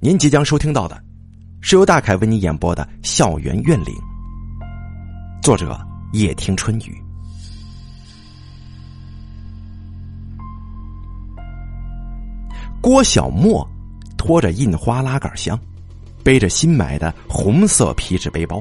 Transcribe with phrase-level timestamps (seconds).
[0.00, 1.02] 您即将收听到的，
[1.60, 3.94] 是由大凯为你演播的《校园怨灵》，
[5.42, 5.78] 作者
[6.12, 7.02] 夜听春雨。
[12.80, 13.64] 郭小莫
[14.18, 15.56] 拖着印花拉杆箱，
[16.24, 18.60] 背着新买的红色皮质背包，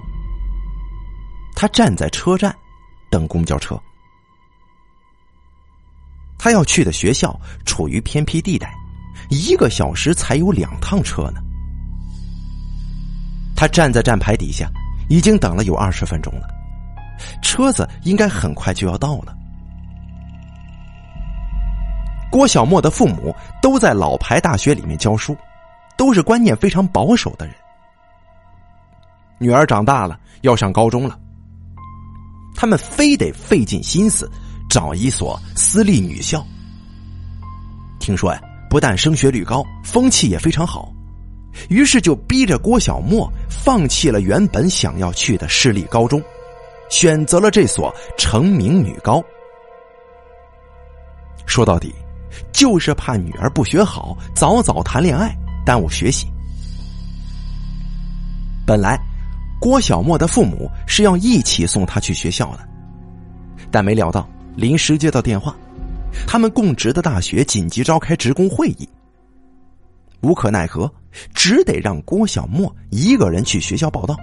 [1.55, 2.55] 他站在车站
[3.09, 3.79] 等公交车。
[6.37, 8.80] 他要去的学校处于偏僻地带。
[9.31, 11.41] 一个小时才有两趟车呢。
[13.55, 14.69] 他站在站牌底下，
[15.07, 16.47] 已经等了有二十分钟了，
[17.41, 19.33] 车子应该很快就要到了。
[22.29, 25.37] 郭小莫的父母都在老牌大学里面教书，
[25.97, 27.55] 都是观念非常保守的人。
[29.37, 31.17] 女儿长大了要上高中了，
[32.55, 34.29] 他们非得费尽心思
[34.69, 36.45] 找一所私立女校。
[37.99, 38.41] 听说呀。
[38.71, 40.89] 不但升学率高，风气也非常好，
[41.67, 46.23] 于是就逼着郭小沫放弃了原本想要去的市立高中，
[46.89, 49.21] 选择了这所成名女高。
[51.45, 51.93] 说到底，
[52.53, 56.25] 就是怕女儿不学好，早早谈恋爱，耽误学习。
[58.65, 58.97] 本来，
[59.59, 62.59] 郭小沫的父母是要一起送她去学校的，
[63.69, 65.53] 但没料到临时接到电话。
[66.27, 68.87] 他们供职的大学紧急召开职工会议，
[70.21, 70.91] 无可奈何，
[71.33, 74.15] 只得让郭小莫一个人去学校报道。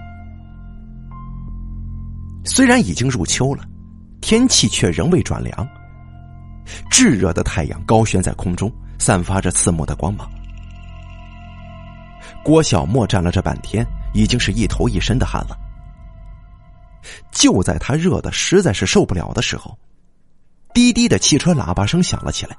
[2.45, 3.63] 虽然已经入秋了，
[4.21, 5.67] 天气却仍未转凉。
[6.89, 10.29] 炙热的太阳高悬在空中，散发着刺目的光芒。
[12.43, 15.57] 郭小莫站了这半天，已经是一头一身的汗了。
[17.31, 19.77] 就在他热的实在是受不了的时候。
[20.73, 22.55] 滴滴的汽车喇叭声响了起来。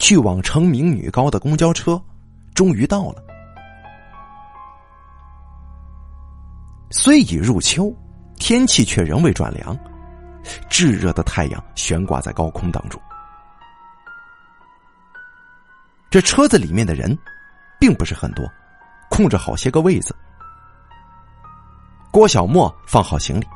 [0.00, 2.02] 去往成名女高的公交车
[2.52, 3.22] 终于到了。
[6.90, 7.94] 虽已入秋，
[8.36, 9.76] 天气却仍未转凉，
[10.68, 13.00] 炙热的太阳悬挂在高空当中。
[16.10, 17.16] 这车子里面的人
[17.80, 18.44] 并不是很多，
[19.08, 20.14] 空着好些个位子。
[22.10, 23.46] 郭小莫放好行李，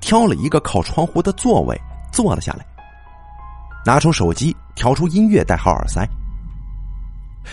[0.00, 1.80] 挑了一个靠窗户的座位。
[2.16, 2.64] 坐了下来，
[3.84, 6.08] 拿出手机，调出音乐，戴好耳塞。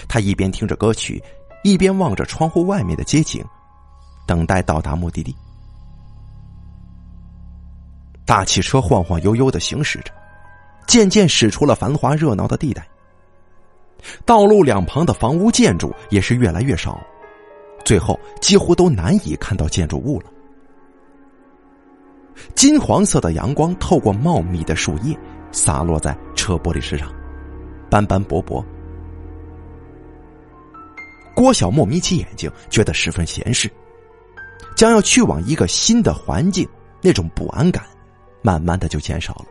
[0.08, 1.22] 他一边听着歌曲，
[1.66, 3.44] 一边望着窗户外面的街景，
[4.26, 5.36] 等待到达目的地。
[8.24, 10.14] 大汽车晃晃悠悠的行驶着，
[10.88, 12.88] 渐渐驶出了繁华热闹的地带。
[14.26, 16.98] 道路两旁的房屋建筑也是越来越少，
[17.84, 20.30] 最后几乎都难以看到建筑物了。
[22.56, 25.18] 金黄色的阳光透过茂密的树叶，
[25.52, 27.12] 洒落在车玻璃身上，
[27.90, 28.64] 斑斑驳驳。
[31.36, 33.70] 郭小莫眯起眼睛，觉得十分闲适，
[34.76, 36.68] 将要去往一个新的环境，
[37.02, 37.84] 那种不安感，
[38.42, 39.46] 慢慢的就减少了。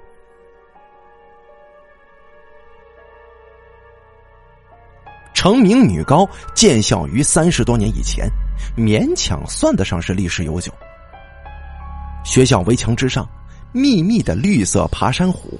[5.34, 8.28] 成名女高建校于三十多年以前，
[8.76, 10.72] 勉强算得上是历史悠久。
[12.24, 13.28] 学校围墙之上，
[13.72, 15.58] 密密的绿色爬山虎。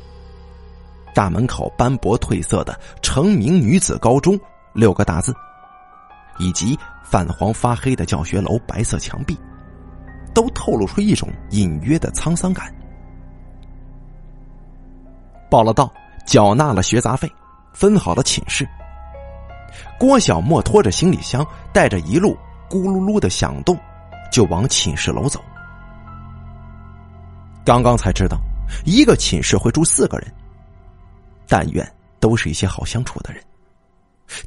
[1.15, 4.39] 大门口斑驳褪色的“成名女子高中”
[4.73, 5.35] 六个大字，
[6.39, 9.37] 以及泛黄发黑的教学楼白色墙壁，
[10.33, 12.75] 都透露出一种隐约的沧桑感。
[15.51, 15.93] 报了到，
[16.25, 17.31] 缴纳了学杂费，
[17.75, 18.67] 分好了寝室。
[19.99, 22.35] 郭小莫拖着行李箱，带着一路
[22.71, 23.79] 咕噜噜的响动，
[24.31, 25.45] 就往寝室楼走。
[27.65, 28.39] 刚刚才知道，
[28.85, 30.33] 一个寝室会住四个人。
[31.49, 31.87] 但愿
[32.19, 33.43] 都是一些好相处的人，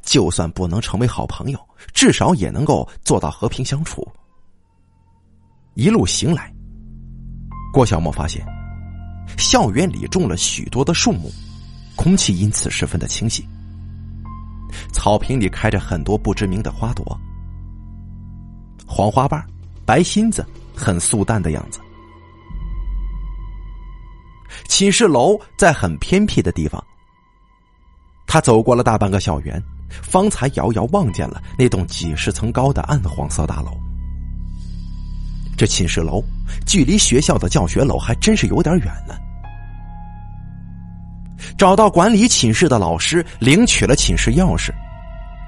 [0.02, 1.60] 就算不能成为好朋友，
[1.94, 4.08] 至少也能够做到和平相处。
[5.76, 6.52] 一路行来，
[7.72, 8.44] 郭小莫发现，
[9.38, 11.32] 校园里种了许多的树木，
[11.96, 13.46] 空气因此十分的清新。
[14.92, 17.06] 草坪里开着很多不知名的花朵，
[18.88, 19.46] 黄花瓣、
[19.86, 20.44] 白心子，
[20.76, 21.80] 很素淡的样子。
[24.68, 26.84] 寝室楼在很偏僻的地方。
[28.28, 33.72] 他走过了大半个校园，方才遥遥望见了那栋几十层高的暗黄色大楼。
[35.58, 36.22] 这寝室楼
[36.66, 39.16] 距离学校的教学楼还真是有点远呢。
[41.58, 44.74] 找到管理寝室的老师，领取了寝室钥匙，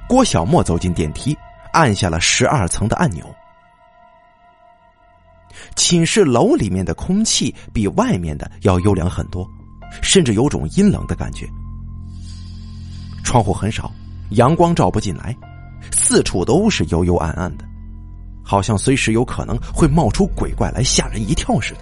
[0.08, 1.36] 郭小莫走进电梯，
[1.72, 3.22] 按下了十二层的按钮。
[5.76, 9.48] 寝室楼里面的空气比外面的要优良很多，
[10.02, 11.46] 甚至有种阴冷的感觉。
[13.24, 13.92] 窗户很少，
[14.30, 15.36] 阳光照不进来，
[15.92, 17.64] 四处都是幽幽暗暗的，
[18.42, 21.80] 好像随时有可能会冒出鬼怪来吓人一跳似的。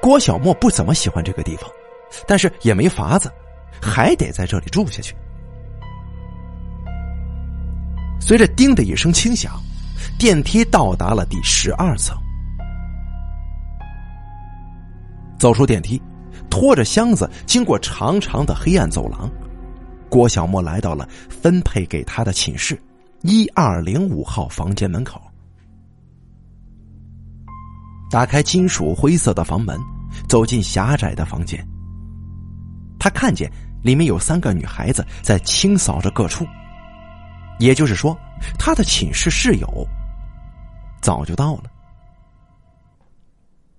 [0.00, 1.68] 郭小莫不怎么喜欢这个地方，
[2.26, 3.30] 但是也没法子，
[3.82, 5.14] 还得在这里住下去。
[8.20, 9.60] 随着“叮”的一声轻响，
[10.18, 12.16] 电梯到达了第十二层。
[15.38, 16.02] 走出电梯，
[16.50, 19.30] 拖着箱子经过长长的黑暗走廊，
[20.08, 22.76] 郭小莫来到了分配给他的寝室
[23.22, 25.22] 一二零五号房间门口。
[28.10, 29.78] 打开金属灰色的房门，
[30.28, 31.64] 走进狭窄的房间。
[32.98, 33.48] 他看见
[33.82, 36.44] 里面有三个女孩子在清扫着各处。
[37.60, 38.18] 也就是说，
[38.58, 39.86] 他的寝室室友
[41.00, 41.64] 早就到了。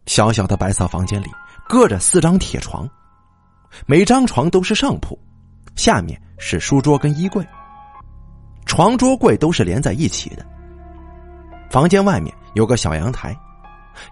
[0.06, 1.28] 小小的白色房间里
[1.68, 2.90] 搁着四张铁床，
[3.86, 5.18] 每张床都是上铺，
[5.76, 7.46] 下面是书桌跟衣柜。
[8.66, 10.46] 床桌柜都是连在一起的。
[11.70, 13.36] 房间外面有个小阳台，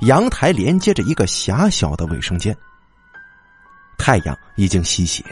[0.01, 2.55] 阳台连接着一个狭小的卫生间。
[3.97, 5.23] 太阳已经西斜。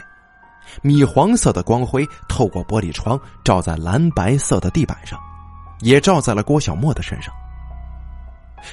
[0.82, 5.18] 米黄色的光辉透过玻璃窗，照在蓝白色的地板上，
[5.80, 7.32] 也照在了郭小莫的身上。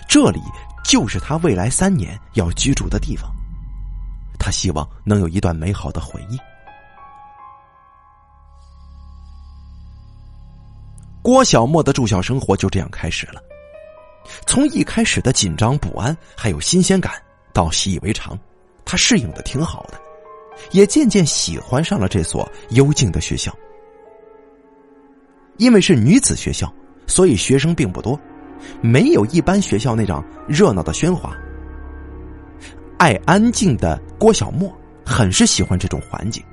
[0.08, 0.42] 这里
[0.84, 3.32] 就是他未来三年要居住的地方。
[4.40, 6.38] 他希望能有一段美好的回忆。
[11.22, 13.42] 郭小莫的住校生活就这样开始了。
[14.46, 17.14] 从一开始的紧张不安，还有新鲜感，
[17.54, 18.38] 到习以为常，
[18.84, 20.00] 他适应的挺好的。
[20.72, 23.54] 也渐渐喜欢上了这所幽静的学校，
[25.58, 26.72] 因为是女子学校，
[27.08, 28.20] 所以学生并不多，
[28.82, 31.36] 没有一般学校那样热闹的喧哗。
[32.98, 34.72] 爱安静的郭小沫
[35.06, 36.44] 很是喜欢这种环境。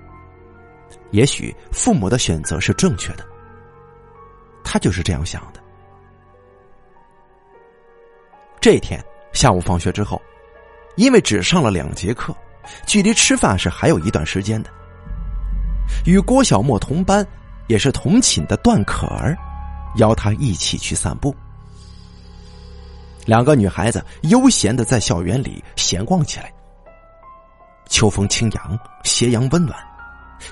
[1.11, 3.25] 也许父母的选择是正确的，
[4.65, 5.61] 他就是这样想的。
[8.61, 9.03] 这天
[9.33, 10.21] 下午放学之后，
[10.97, 12.35] 因为只上了两节课。
[12.87, 14.71] 距离吃饭是还有一段时间的。
[16.05, 17.27] 与郭小沫同班，
[17.69, 19.37] 也是同寝的段可儿，
[19.97, 21.35] 邀他一起去散步。
[23.27, 26.53] 两个女孩子悠闲的在校园里闲逛起来。
[27.89, 29.77] 秋风清扬，斜阳温暖，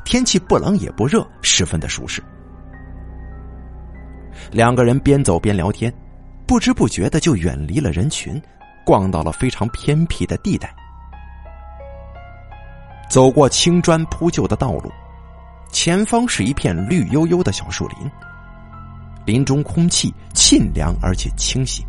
[0.05, 2.23] 天气不冷也不热，十分的舒适。
[4.51, 5.93] 两个人边走边聊天，
[6.47, 8.41] 不知不觉的就远离了人群，
[8.85, 10.75] 逛到了非常偏僻的地带。
[13.09, 14.91] 走过青砖铺就的道路，
[15.71, 18.11] 前方是一片绿油油的小树林。
[19.25, 21.87] 林中空气沁凉而且清新，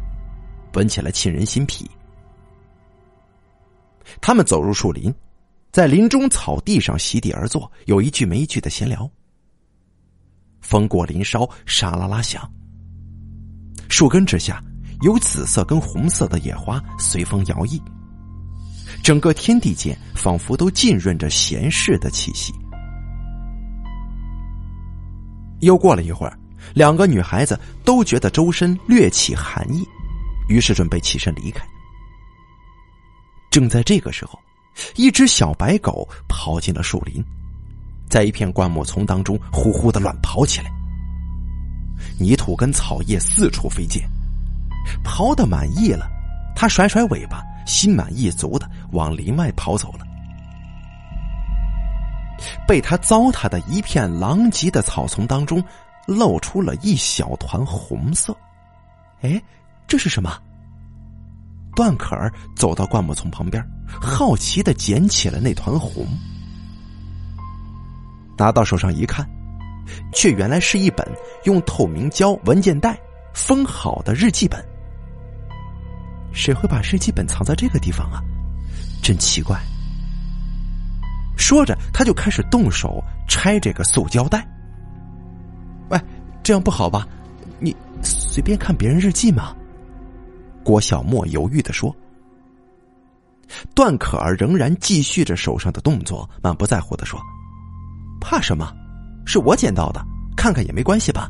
[0.74, 1.89] 闻起来沁人心脾。
[4.21, 5.13] 他们走入树林，
[5.71, 9.10] 在林中草地上席地而坐，有一句没一句的闲聊。
[10.62, 12.50] 风过林梢，沙啦啦响。
[13.88, 14.63] 树根之下，
[15.01, 17.81] 有紫色跟红色的野花随风摇曳。
[19.04, 22.54] 整个天地间仿佛都浸润着闲适的气息。
[25.62, 26.38] 又过了一会儿，
[26.74, 29.86] 两个女孩子都觉得周身略起寒意，
[30.49, 31.65] 于是准备起身离开。
[33.49, 34.37] 正在这个时候，
[34.97, 37.23] 一只小白狗跑进了树林，
[38.09, 40.69] 在一片灌木丛当中呼呼的乱跑起来，
[42.19, 44.03] 泥土跟草叶四处飞溅，
[45.03, 46.06] 跑的满意了，
[46.56, 47.41] 它甩甩尾巴。
[47.65, 49.99] 心满意足的往林外跑走了，
[52.68, 55.63] 被他糟蹋的一片狼藉的草丛当中，
[56.07, 58.35] 露出了一小团红色。
[59.21, 59.39] 哎，
[59.89, 60.31] 这是什么？
[61.75, 63.63] 段可儿走到灌木丛旁边，
[63.99, 66.05] 好奇的捡起了那团红，
[68.37, 69.27] 拿到手上一看，
[70.13, 71.07] 却原来是一本
[71.45, 72.99] 用透明胶文件袋
[73.33, 74.63] 封好的日记本。
[76.31, 78.21] 谁会把日记本藏在这个地方啊？
[79.01, 79.59] 真奇怪。
[81.35, 84.45] 说着，他就开始动手拆这个塑胶袋。
[85.89, 85.99] 喂，
[86.43, 87.07] 这样不好吧？
[87.57, 89.55] 你随便看别人日记吗？
[90.69, 91.95] 郭小莫犹豫的说。
[93.73, 97.19] 段可儿仍然继续着手上的动作，满不在乎的说
[98.21, 98.71] ：“怕什么？
[99.26, 99.99] 是我捡到的，
[100.38, 101.28] 看看也没关系吧。”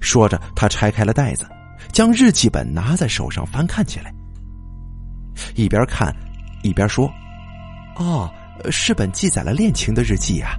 [0.00, 1.48] 说着，他拆开了袋子。
[1.90, 4.14] 将日记本拿在手上翻看起来，
[5.56, 6.14] 一边看
[6.62, 7.12] 一边说
[7.98, 8.32] ：“哦，
[8.70, 10.54] 是本记载了恋情的日记呀！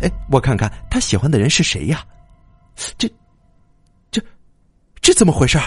[0.00, 2.04] 哎，我看看他喜欢的人是谁呀？
[2.96, 3.12] 这、
[4.12, 4.22] 这、
[5.00, 5.58] 这怎么回事？”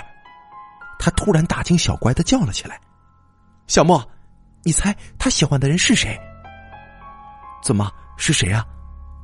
[0.99, 2.79] 他突然大惊小怪的叫了起来
[3.67, 4.03] ：“小莫，
[4.63, 6.19] 你猜他喜欢的人是谁？
[7.63, 8.65] 怎么是谁啊？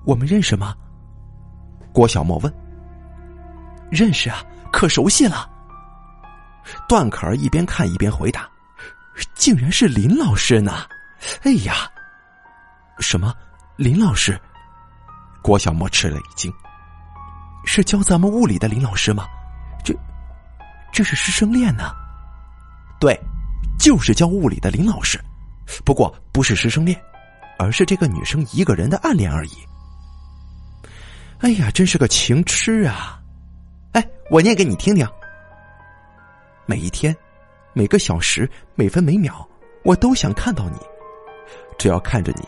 [0.05, 0.75] 我们认识吗？”
[1.93, 2.53] 郭小莫问
[3.91, 5.49] ：“认识啊，可熟悉了。”
[6.87, 8.49] 段可儿一边看一边回答
[9.35, 10.85] ：“竟然是林老师呢！
[11.43, 11.89] 哎呀，
[12.99, 13.33] 什么
[13.75, 14.39] 林老师？”
[15.43, 16.53] 郭小莫吃了一惊
[17.65, 19.27] ：“是教咱们物理的林老师吗？
[20.93, 21.91] 这，是师生恋呢
[23.01, 23.19] ？”“对，
[23.77, 25.19] 就是教物理的林老师，
[25.83, 26.97] 不过不是师生恋，
[27.57, 29.51] 而是这个女生一个人的暗恋而已。”
[31.39, 33.19] 哎呀，真是个情痴啊！
[33.91, 35.05] 哎，我念给你听听。
[36.65, 37.13] 每一天，
[37.73, 39.45] 每个小时，每分每秒，
[39.83, 40.77] 我都想看到你。
[41.77, 42.47] 只要看着你，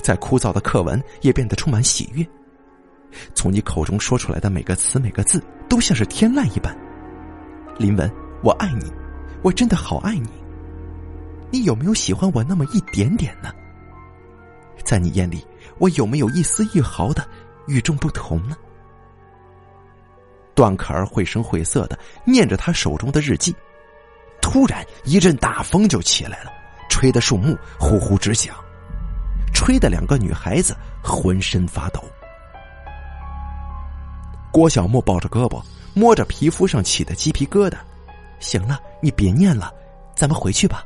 [0.00, 2.24] 再枯燥的课文也变得充满喜悦。
[3.34, 6.72] 从你口中说出来的每个词、每个字，都像是天籁一般。
[7.78, 8.92] 林文，我爱你，
[9.42, 10.28] 我真的好爱你。
[11.50, 13.50] 你有没有喜欢我那么一点点呢？
[14.84, 15.46] 在你眼里，
[15.78, 17.26] 我有没有一丝一毫的？
[17.68, 18.56] 与众不同呢？
[20.54, 23.54] 段可儿绘声绘色的念着他手中的日记，
[24.40, 26.50] 突然一阵大风就起来了，
[26.88, 28.56] 吹得树木呼呼直响，
[29.54, 32.02] 吹得两个女孩子浑身发抖。
[34.50, 35.62] 郭小沫抱着胳膊，
[35.98, 37.76] 摸着皮肤上起的鸡皮疙瘩，
[38.38, 39.74] 行了，你别念了，
[40.14, 40.84] 咱们回去吧。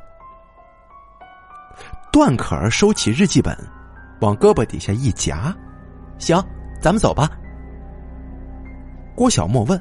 [2.10, 3.54] 段可儿收起日记本，
[4.20, 5.54] 往胳膊底下一夹，
[6.18, 6.42] 行。
[6.80, 7.30] 咱们走吧。
[9.14, 9.80] 郭小莫问：“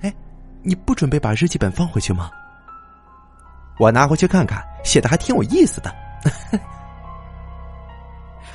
[0.00, 0.14] 哎，
[0.62, 2.30] 你不准备把日记本放回去吗？”
[3.78, 5.94] 我拿回去看看，写的还挺有意思的。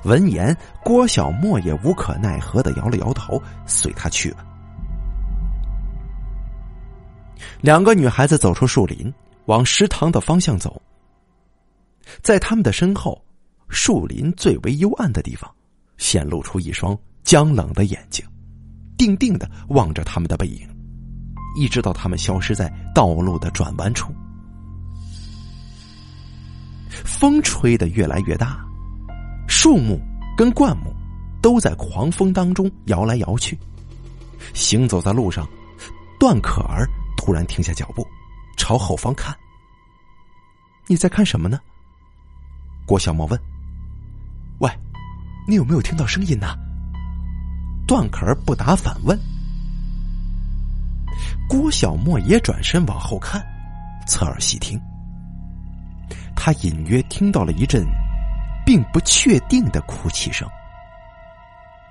[0.05, 4.37] 闻言，郭小莫也无可奈何的摇了摇头，随他去了。
[7.61, 9.13] 两个女孩子走出树林，
[9.45, 10.81] 往食堂的方向走。
[12.21, 13.21] 在他们的身后，
[13.69, 15.49] 树林最为幽暗的地方，
[15.97, 16.97] 显露出一双。
[17.23, 18.25] 僵冷的眼睛，
[18.97, 20.65] 定定的望着他们的背影，
[21.59, 24.13] 一直到他们消失在道路的转弯处。
[27.03, 28.65] 风吹得越来越大，
[29.45, 29.99] 树木
[30.37, 30.95] 跟灌木
[31.41, 33.59] 都在狂风当中摇来摇去。
[34.53, 35.45] 行走在路上，
[36.17, 38.07] 段可儿突然停下脚步，
[38.55, 39.36] 朝后方看。
[40.86, 41.59] 你在看什么呢？
[42.86, 43.38] 郭小毛问。
[44.59, 44.71] 喂，
[45.45, 46.55] 你有没有听到声音呢？
[47.86, 49.19] 段可儿不答，反问
[51.50, 53.45] ：“郭小莫也转身往后看，
[54.07, 54.79] 侧耳细听。
[56.36, 57.86] 他隐约听到了一阵
[58.65, 60.47] 并不确定的哭泣声。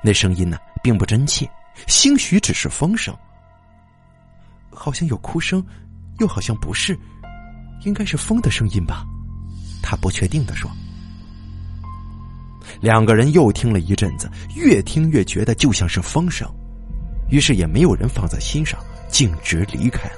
[0.02, 1.50] 那声音呢，并不真切，
[1.86, 3.16] 兴许只是风声，
[4.76, 5.64] 好像有哭声，
[6.18, 6.96] 又好像不是，
[7.84, 9.04] 应该是风的声音吧？”
[9.82, 10.70] 他不确定的说。
[12.80, 16.46] 两个人又听了一阵子，越听越觉得就像是风声，
[17.30, 18.78] 于是也没有人放在心上，
[19.08, 20.16] 径直离开了。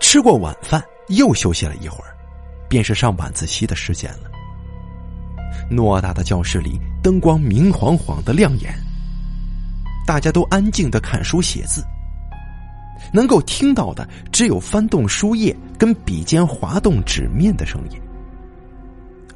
[0.00, 2.16] 吃过晚饭，又休息了一会儿，
[2.68, 4.30] 便是上晚自习的时间了。
[5.70, 8.72] 偌大的教室里，灯光明晃晃的亮眼，
[10.06, 11.84] 大家都安静的看书写字，
[13.12, 18.00] 能够听到的只有翻动书页跟笔尖滑动纸面的声音。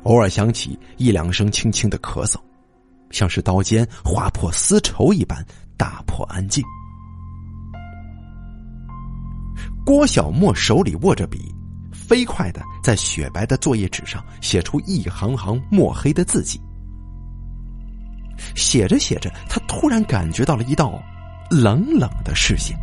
[0.05, 2.37] 偶尔响起一两声轻轻的咳嗽，
[3.11, 5.45] 像是刀尖划破丝绸一般，
[5.77, 6.65] 打破安静。
[9.85, 11.53] 郭小莫手里握着笔，
[11.93, 16.61] 飞快的在雪白的作业纸上写出一行行墨黑的字迹。
[18.55, 21.03] 写着写着，他突然感觉到了一道
[21.51, 22.79] 冷冷的视线，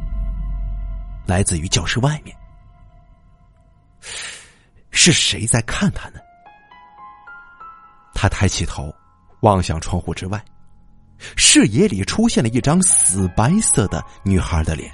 [1.25, 2.35] 来自于教室外面。
[4.91, 6.19] 是谁在看他呢？
[8.13, 8.93] 他抬起头，
[9.41, 10.43] 望向窗户之外，
[11.35, 14.91] 视野里出现了一张死白色的女孩的脸，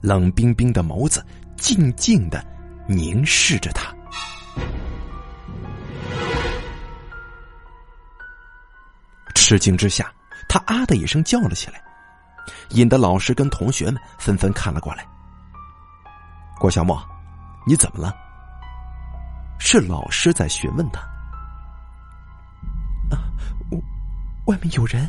[0.00, 1.24] 冷冰冰的眸子
[1.56, 2.44] 静静的
[2.86, 3.94] 凝视着他。
[9.48, 10.12] 吃惊之下，
[10.46, 11.80] 他啊的一声叫了起来，
[12.72, 15.06] 引得老师跟同学们纷纷看了过来。
[16.60, 17.02] 郭小沫，
[17.66, 18.14] 你怎么了？
[19.58, 21.00] 是老师在询问他。
[24.44, 25.08] 外面有人。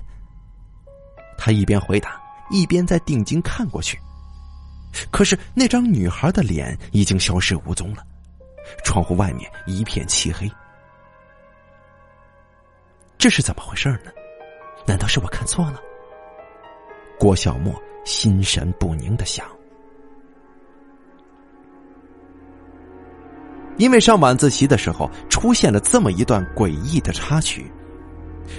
[1.38, 2.18] 他一边回答，
[2.50, 4.00] 一边在定睛看过去。
[5.12, 8.08] 可是那张女孩的脸已经消失无踪了，
[8.86, 10.50] 窗户外面一片漆黑。
[13.18, 14.12] 这是怎么回事呢？
[14.90, 15.80] 难道是我看错了？
[17.20, 17.72] 郭小莫
[18.06, 19.46] 心神不宁的想。
[23.78, 27.72] 因为上晚自习的时候出现了这么一段诡异的插曲。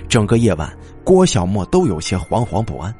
[0.08, 0.72] 整个夜晚，
[1.02, 2.94] 郭小莫都有些惶惶不安，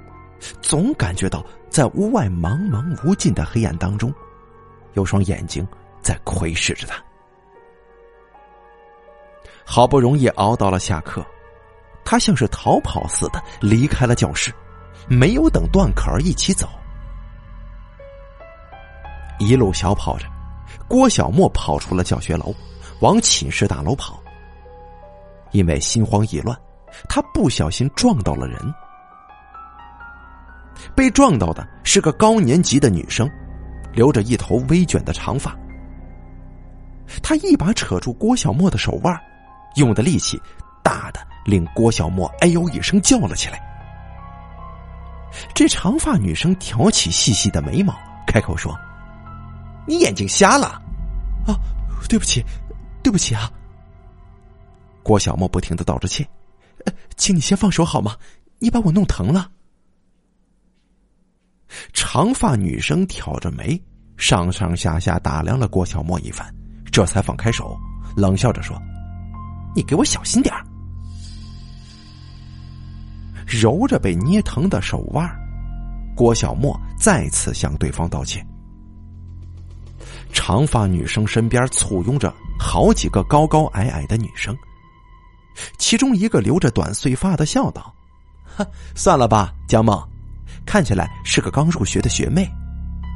[0.60, 4.12] 总感觉到在屋外茫茫无尽的黑暗当中，
[4.94, 5.64] 有双眼睛
[6.02, 7.00] 在窥视着他。
[9.64, 11.24] 好不容易熬到了下课，
[12.10, 14.52] 他像是逃跑似的离开了教室，
[15.06, 16.68] 没有等段可儿一起走。
[19.38, 20.26] 一路小跑着，
[20.88, 22.52] 郭小莫跑出了教学楼，
[22.98, 24.20] 往寝室大楼跑。
[25.52, 26.60] 因为心慌意乱，
[27.08, 28.58] 他不小心撞到了人。
[30.96, 33.30] 被撞到的是个高年级的女生，
[33.92, 35.56] 留着一头微卷的长发。
[37.22, 39.16] 他一把扯住郭小莫的手腕，
[39.76, 40.36] 用的力气
[40.82, 43.60] 大的令郭小莫哎呦一声叫了起来。
[45.54, 47.94] 这长发女生挑起细细的眉毛，
[48.26, 48.76] 开口说
[49.86, 50.66] ：“你眼睛瞎了？
[51.46, 51.54] 啊，
[52.08, 52.44] 对不起，
[53.02, 53.50] 对不起啊。”
[55.02, 56.28] 郭小莫不停的道着歉，
[57.16, 58.16] 请你先放手好吗？
[58.58, 59.50] 你把我弄疼了。
[61.92, 63.80] 长发女生挑着眉，
[64.16, 66.52] 上上下下打量了郭小莫一番，
[66.90, 67.78] 这才放开手，
[68.16, 68.76] 冷笑着说
[69.74, 70.52] ：“你给我小心点
[73.50, 75.28] 揉着被捏疼的手腕，
[76.14, 78.46] 郭小莫再次向对方道歉。
[80.32, 84.56] 长发女生身边簇拥着好几个高高矮矮的女生。
[85.78, 87.92] 其中一个留着短碎发的笑道
[88.56, 88.64] ：“哼
[88.94, 90.00] 算了吧，江梦，
[90.64, 92.48] 看起来是个刚入学的学妹，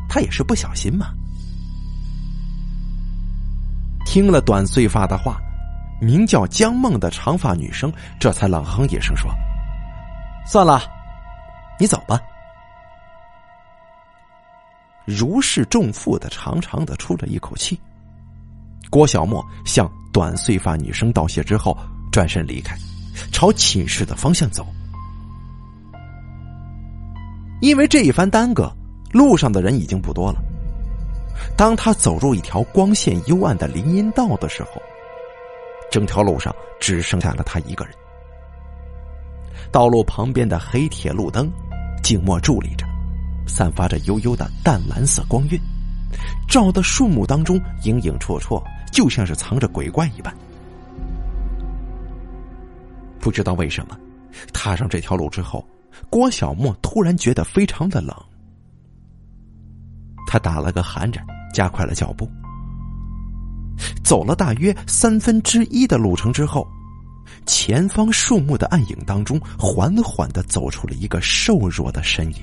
[0.08, 1.14] 她也是不小心嘛。”
[4.04, 5.40] 听了短碎发的话，
[6.00, 9.32] 名叫江梦的长发女生这才冷哼一声说
[10.44, 10.82] ：“算了，
[11.78, 12.20] 你走吧。”
[15.04, 17.78] 如释重负的长长的出了一口气。
[18.90, 21.76] 郭小莫向短碎发女生道谢之后。
[22.12, 22.76] 转身离开，
[23.32, 24.64] 朝寝室的方向走。
[27.60, 28.72] 因为这一番耽搁，
[29.10, 30.40] 路上的人已经不多了。
[31.56, 34.80] 当他走入一条光线幽暗的林荫道的时候，
[35.90, 37.92] 整条路上只剩下了他一个人。
[39.74, 41.50] 道路旁边的黑铁路灯
[42.00, 42.86] 静默伫立着，
[43.44, 45.58] 散发着幽幽的淡蓝色光晕，
[46.48, 50.32] 照的树木当中影影绰绰，就像是藏着鬼怪一般。
[53.18, 53.98] 不知道为什么，
[54.52, 55.66] 踏上这条路之后，
[56.08, 58.14] 郭小莫突然觉得非常的冷。
[60.24, 62.30] 他打了个寒颤，加快了脚步。
[64.04, 66.64] 走了大约三分之一的路程之后，
[67.46, 72.42] 前方树木的暗影当中，缓缓的走出了一个瘦弱的身影。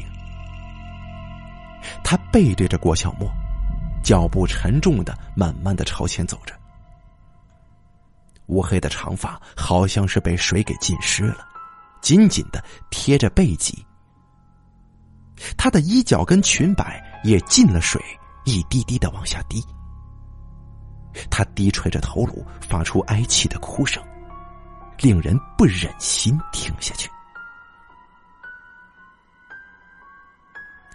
[2.04, 3.30] 他背对着郭小沫，
[4.04, 6.54] 脚步沉重的，慢慢的朝前走着。
[8.48, 11.48] 乌黑的长发好像是被水给浸湿了，
[12.02, 13.86] 紧紧的贴着背脊。
[15.58, 18.02] 他的衣角跟裙摆也进了水，
[18.46, 19.64] 一滴滴的往下滴。
[21.30, 24.04] 他低垂着头颅，发出哀泣的哭声，
[25.02, 27.10] 令人不忍心听下去。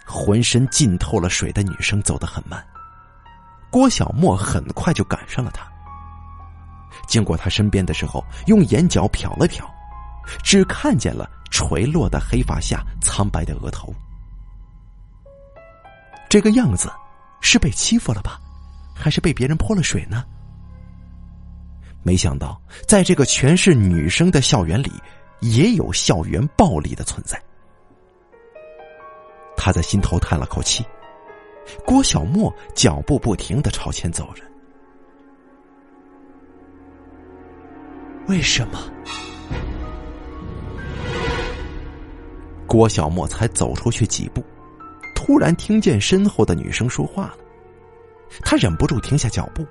[0.05, 2.65] 浑身浸透了水的女生走得很慢，
[3.69, 5.67] 郭小莫很快就赶上了她。
[7.07, 9.63] 经过他身边的时候，用眼角瞟了瞟，
[10.43, 13.93] 只看见了垂落的黑发下苍白的额头。
[16.29, 16.91] 这个样子，
[17.41, 18.39] 是被欺负了吧，
[18.95, 20.25] 还是被别人泼了水呢？
[22.07, 24.89] 没想到，在这个全是女生的校园里，
[25.41, 27.37] 也有校园暴力的存在。
[29.57, 30.85] 他在心头叹了口气。
[31.85, 34.41] 郭小莫脚步不停的朝前走着。
[38.29, 38.79] 为什么？
[42.65, 44.41] 郭小莫才走出去几步，
[45.13, 47.37] 突然听见身后的女生说话了。
[48.43, 49.67] 他忍不住停下脚步，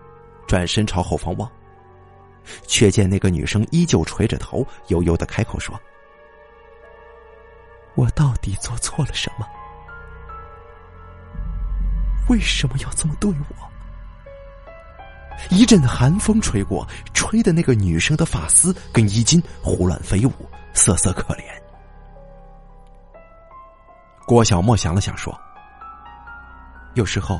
[0.46, 1.50] 转身朝后方望，
[2.66, 5.78] 却见那个女生依旧垂着头，悠悠的开口说
[7.94, 9.46] ：“我到底做错了什么？
[12.28, 13.56] 为什么要这么对我？”
[15.50, 20.32] 一阵寒风吹过，吹的那个女生的发丝跟衣襟胡乱飞舞，
[20.72, 21.42] 瑟瑟可怜。
[24.26, 25.38] 郭小莫想了想说
[26.96, 27.38] ：“有时候，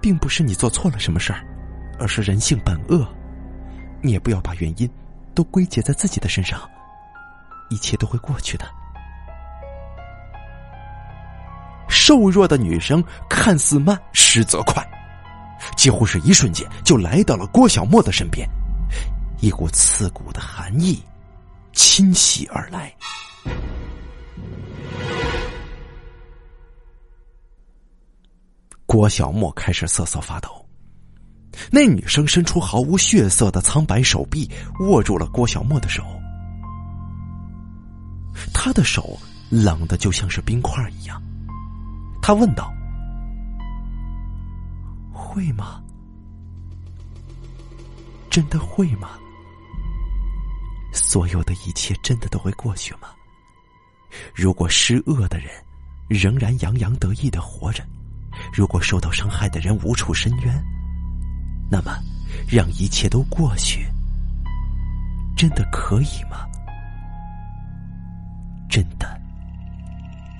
[0.00, 1.44] 并不是你做错了什么事儿，
[1.98, 3.06] 而是人性本恶。
[4.00, 4.88] 你也不要把原因
[5.34, 6.60] 都归结在自己的身上，
[7.70, 8.66] 一切都会过去的。”
[11.88, 14.86] 瘦弱的女生看似慢，实则快。
[15.76, 18.48] 几乎是一瞬间，就来到了郭小莫的身边，
[19.40, 21.02] 一股刺骨的寒意
[21.72, 22.94] 侵袭而来。
[28.86, 30.67] 郭小莫开始瑟瑟发抖。
[31.70, 34.48] 那女生伸出毫无血色的苍白手臂，
[34.80, 36.04] 握住了郭小莫的手。
[38.54, 39.18] 她的手
[39.50, 41.20] 冷的就像是冰块一样。
[42.22, 42.72] 她问道
[45.12, 45.82] ：“会吗？
[48.30, 49.10] 真的会吗？
[50.92, 53.08] 所有的一切真的都会过去吗？
[54.34, 55.50] 如果施恶的人
[56.08, 57.82] 仍然洋洋得意的活着，
[58.52, 60.64] 如果受到伤害的人无处伸冤？”
[61.70, 61.98] 那么，
[62.48, 63.86] 让一切都过去，
[65.36, 66.46] 真的可以吗？
[68.70, 69.20] 真的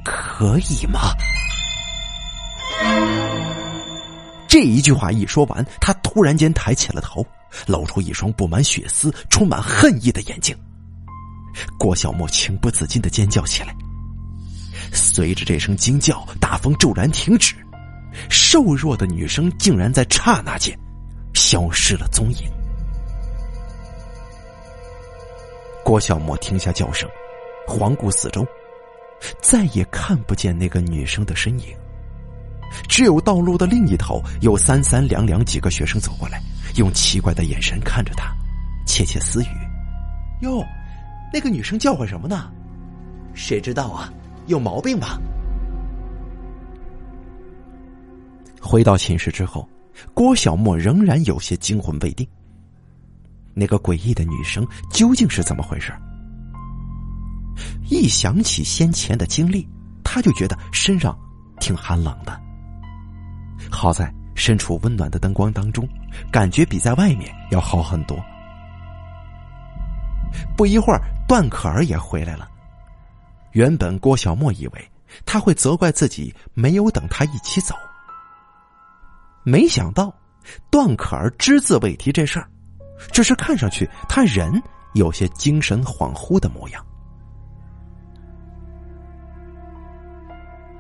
[0.04, 1.00] 可以吗？
[4.46, 7.26] 这一句话一说完，他突然间抬起了头，
[7.66, 10.56] 露出一双布满血丝、充满恨意的眼睛。
[11.78, 13.74] 郭小莫情不自禁的尖叫起来。
[14.92, 17.54] 随着这声惊叫，大风骤然停止，
[18.30, 20.78] 瘦弱的女生竟然在刹那间。
[21.48, 22.52] 消失了踪影。
[25.82, 27.08] 郭小莫停下叫声，
[27.66, 28.46] 环顾四周，
[29.40, 31.74] 再也看不见那个女生的身影。
[32.86, 36.38] 只有道路的另一头有三三两两几个学生走过来，
[36.76, 38.30] 用奇怪的眼神看着他，
[38.86, 39.48] 窃窃私语
[40.44, 40.62] ：“哟，
[41.32, 42.52] 那个女生叫唤什么呢？
[43.32, 44.12] 谁知道啊？
[44.48, 45.18] 有毛病吧？”
[48.60, 49.66] 回到寝室之后。
[50.14, 52.26] 郭小莫仍然有些惊魂未定。
[53.54, 55.92] 那个诡异的女生究竟是怎么回事？
[57.88, 59.66] 一想起先前的经历，
[60.04, 61.18] 他就觉得身上
[61.58, 62.40] 挺寒冷的。
[63.70, 65.88] 好在身处温暖的灯光当中，
[66.30, 68.16] 感觉比在外面要好很多。
[70.56, 72.48] 不一会儿，段可儿也回来了。
[73.52, 74.90] 原本郭小莫以为
[75.26, 77.74] 他会责怪自己没有等他一起走。
[79.48, 80.12] 没想到，
[80.70, 82.46] 段可儿只字未提这事儿，
[83.10, 86.84] 只是看上去他人有些精神恍惚的模样。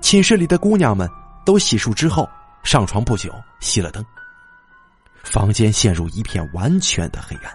[0.02, 1.08] 寝室里的姑娘们
[1.46, 2.28] 都洗漱之后
[2.62, 4.04] 上床不久，熄了灯，
[5.22, 7.50] 房间陷入一片完全的黑暗。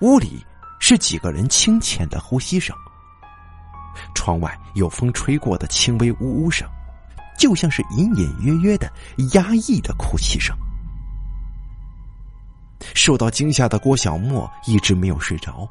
[0.00, 0.44] 屋里
[0.78, 2.76] 是几个人清浅的呼吸声，
[4.14, 6.68] 窗外有风吹过的轻微呜呜声。
[7.38, 8.92] 就像是隐隐约约的
[9.32, 10.54] 压抑的哭泣声。
[12.94, 15.68] 受到惊吓的郭小莫一直没有睡着，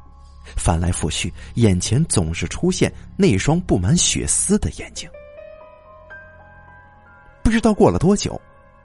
[0.56, 5.08] 翻来覆去，眼前总是出现那双布满血丝的眼睛。
[7.42, 8.40] 不知道过了多久，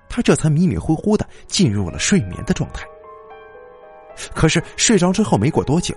[0.08, 2.86] 他这才迷迷糊糊的进入了睡眠的状态。
[4.34, 5.96] 可是睡着之后没过多久，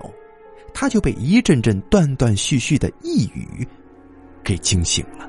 [0.73, 3.67] 他就被一阵阵断断续续的呓语
[4.43, 5.26] 给惊醒了。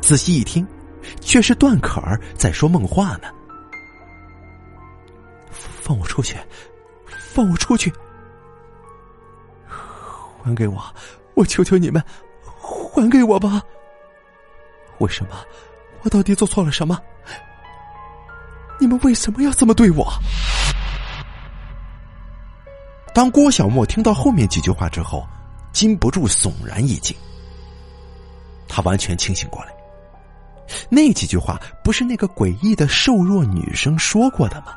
[0.00, 0.66] 仔细一听，
[1.20, 3.28] 却是段可儿在说梦话呢。
[5.50, 6.36] 放我出去！
[7.32, 7.92] 放我出去！
[10.42, 10.82] 还给我！
[11.34, 12.02] 我求求你们，
[12.60, 13.62] 还给我吧！
[14.98, 15.36] 为什么？
[16.02, 16.98] 我到底做错了什么？
[18.80, 20.10] 你们为什么要这么对我？
[23.14, 25.26] 当郭小莫听到后面几句话之后，
[25.72, 27.16] 禁不住悚然一惊。
[28.68, 29.74] 他完全清醒过来。
[30.88, 34.72] 那几句话不是那个诡异的瘦弱女生说过的吗？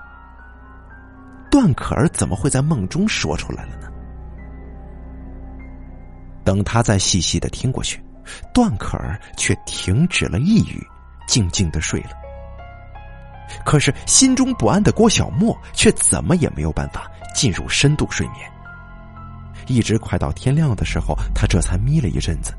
[1.51, 3.87] 段可儿怎么会在梦中说出来了呢？
[6.43, 8.03] 等他再细细的听过去，
[8.53, 10.85] 段可儿却停止了呓语，
[11.27, 12.09] 静静的睡了。
[13.63, 18.51] 可是心中不安的郭小莫却怎么也没有办法进入深度睡眠，
[19.67, 22.51] 一直快到天亮的时候，他这才眯了一阵子。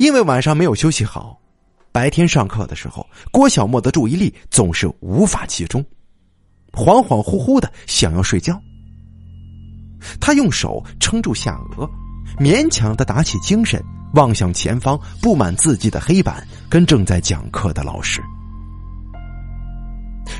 [0.00, 1.38] 因为晚上没有休息好，
[1.92, 5.84] 白天上课的时候，郭小莫的注意力总是无法集中，
[6.72, 8.58] 恍恍惚惚的想要睡觉。
[10.18, 11.86] 他用手撑住下颚，
[12.38, 13.78] 勉强的打起精神，
[14.14, 18.22] 望向前方布满字迹的黑板，跟正在讲课的老师。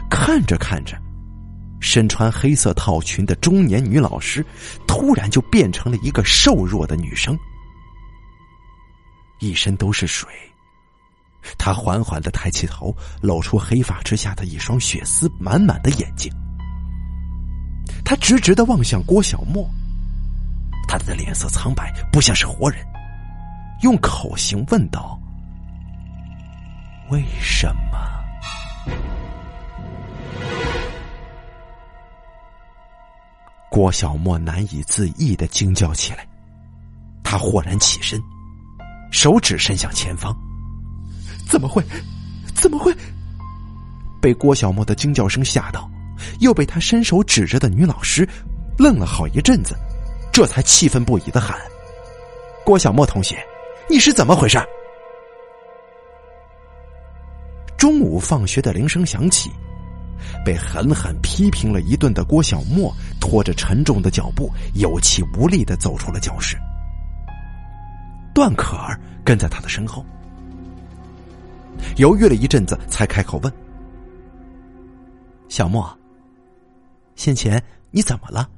[0.09, 0.97] 看着看着，
[1.81, 4.43] 身穿黑色套裙的中年女老师，
[4.87, 7.39] 突然就变成了一个瘦弱的女生。
[9.41, 10.31] 一身都是水，
[11.59, 16.33] 他缓缓的抬起头，露出黑发之下的一双血丝满满的眼睛。
[18.05, 19.69] 他直直的望向郭小莫，
[20.87, 22.87] 他的脸色苍白，不像是活人，
[23.83, 25.19] 用口型问道
[27.11, 27.99] ：“为什么？”
[33.71, 36.27] 郭小莫难以自抑的惊叫起来，
[37.23, 38.21] 他豁然起身，
[39.11, 40.37] 手指伸向前方。
[41.49, 41.85] 怎么会？
[42.55, 42.95] 怎么会？
[44.21, 45.91] 被郭小莫的惊叫声吓到，
[46.41, 48.29] 又被他伸手指着的女老师
[48.79, 49.75] 愣了好一阵子，
[50.33, 51.59] 这才气愤不已的喊
[52.65, 53.43] ：“郭小莫同学，
[53.89, 54.59] 你是怎么回事？”
[57.77, 59.51] 中午放学的铃声响起，
[60.45, 66.59] 被狠狠批评了一顿的郭小莫拖着沉重的脚步，有气无力的走出了教室。
[68.41, 70.03] 段可儿跟在他的身后，
[71.99, 73.53] 犹豫了一阵子，才开口问
[75.51, 75.87] ：“小莫，
[77.17, 78.49] 先前你怎么了？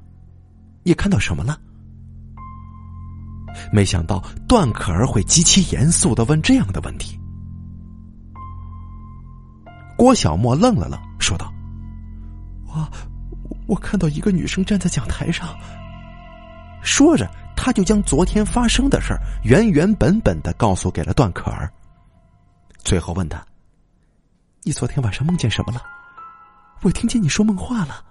[0.85, 1.59] 你看到什么了？”
[3.73, 7.19] 没想到段可儿会极其严肃的问这样的问题。
[9.99, 11.53] 郭小莫愣了愣，说道
[12.71, 12.89] ：“我，
[13.67, 15.49] 我看到一个女生站在讲台上。”
[16.83, 17.29] 说着，
[17.65, 21.73] 他就将昨天发生的事原原本本的告诉给了段可儿。
[22.83, 23.41] 最后问他
[24.67, 25.81] ：“你昨天晚上梦见什么了？
[26.81, 28.05] 我听见你说梦话了。”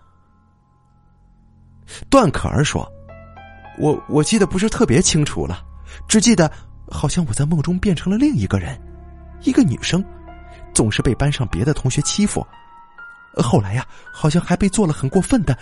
[2.10, 2.90] 段可儿说
[3.78, 5.62] ：“我我记得不是特别清楚了，
[6.08, 6.50] 只记得
[6.90, 8.82] 好像我在梦中变成了另一个人，
[9.42, 10.02] 一个女生。”
[10.74, 12.48] 总是被班上别的同学欺负，
[13.44, 15.58] 后来呀，好像还被做了很过分的、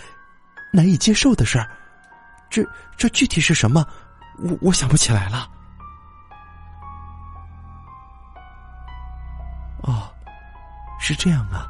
[0.72, 1.68] 难以接受的事儿。
[2.50, 3.86] 这这具体是什么？
[4.42, 5.48] 我我想不起来了。
[9.82, 10.10] 哦，
[10.98, 11.66] 是这样啊。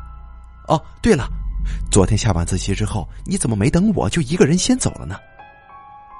[0.66, 1.28] 哦，对了，
[1.90, 5.16] 昨天下晚自习之后，你怎么没等我就一个人先走了呢？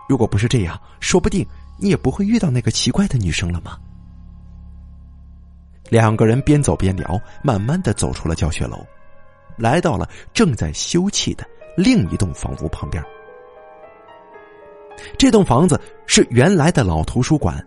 [0.09, 1.47] 如果不是这样，说不定
[1.79, 3.79] 你也不会遇到那个奇怪的女生了吗？
[5.89, 8.85] 两个人边走边聊，慢慢的走出了教学楼，
[9.57, 13.05] 来到了正在修葺的另一栋房屋旁边。
[15.19, 17.65] 这栋房子是原来的老图书馆，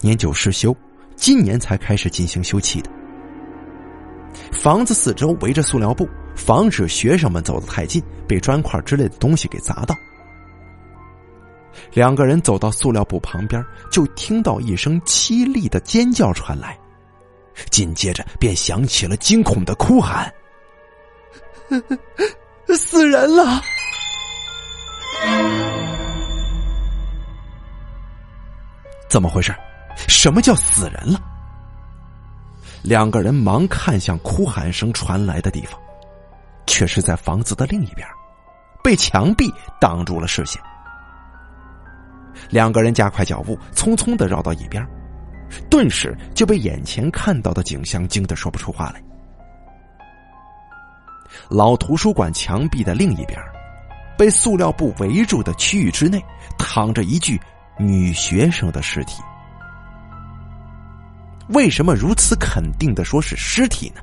[0.00, 0.74] 年久失修，
[1.16, 2.90] 今年才开始进行修葺的。
[4.50, 9.94] 房子四周围着塑料布，防止学生们走得太近，被砖块之类的东西给砸到。
[11.92, 16.78] 两个人走到塑料布旁边，就听到一声凄厉的尖叫传来。
[17.70, 20.32] 紧接着便响起了惊恐的哭喊
[22.74, 23.62] ：“死人了！”
[29.12, 29.54] 怎么回事？
[30.08, 31.20] 什么叫死人了？
[32.80, 35.78] 两个人忙看向哭喊声传来的地方，
[36.66, 38.08] 却是在房子的另一边，
[38.82, 40.58] 被墙壁挡住了视线。
[42.48, 44.82] 两个人加快脚步，匆匆的绕到一边。
[45.68, 49.02] 顿时就被眼前看到的景象惊得说不出话来。
[51.50, 53.38] 老图书馆墙壁的另一边，
[54.16, 56.18] 被塑料布围住的区域之内，
[56.56, 57.38] 躺着一具
[57.78, 59.22] 女学生的尸体。
[61.48, 64.00] 为什么如此肯定的说是尸体呢？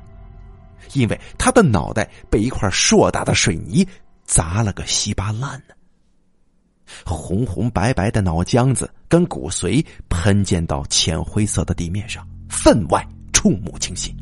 [0.94, 3.86] 因为她的脑袋被一块硕大的水泥
[4.24, 5.74] 砸了个稀巴烂呢。
[7.06, 14.14] 红红白白的脑浆子跟骨髓喷溅到浅灰色的地面上，分外触目惊心。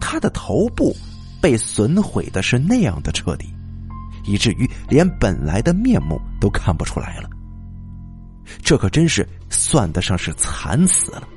[0.00, 0.96] 他的头部
[1.40, 3.54] 被损毁的是那样的彻底，
[4.26, 7.30] 以至于连本来的面目都看不出来了。
[8.62, 11.28] 这可真是算得上是惨死了。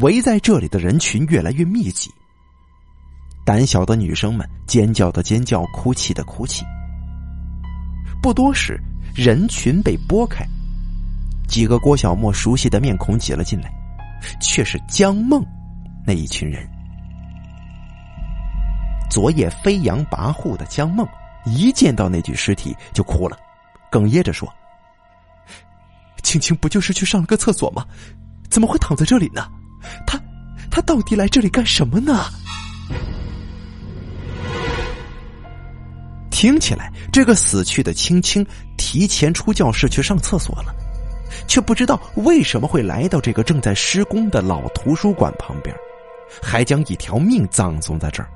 [0.00, 2.10] 围在这里的人群越来越密集。
[3.44, 6.64] 胆小的女生们尖叫的尖叫，哭泣的哭泣。
[8.20, 8.76] 不多时，
[9.14, 10.44] 人群被拨开，
[11.46, 13.70] 几个郭小莫熟悉的面孔挤了进来，
[14.40, 15.44] 却是江梦
[16.04, 16.68] 那一群人。
[19.08, 21.06] 昨夜飞扬跋扈的江梦，
[21.44, 23.38] 一见到那具尸体就哭了，
[23.90, 24.52] 哽咽着说
[26.22, 27.84] ：“青青不就是去上了个厕所吗？
[28.50, 29.46] 怎么会躺在这里呢？
[30.06, 30.20] 他，
[30.70, 32.24] 他到底来这里干什么呢？”
[36.30, 40.74] 听起来，这个死去的青青提前出教室去上厕所了，
[41.48, 45.74] 却不知道为什么会来到这个正在施工的老图书馆旁边，
[46.42, 48.28] 还将一条命葬送在这儿。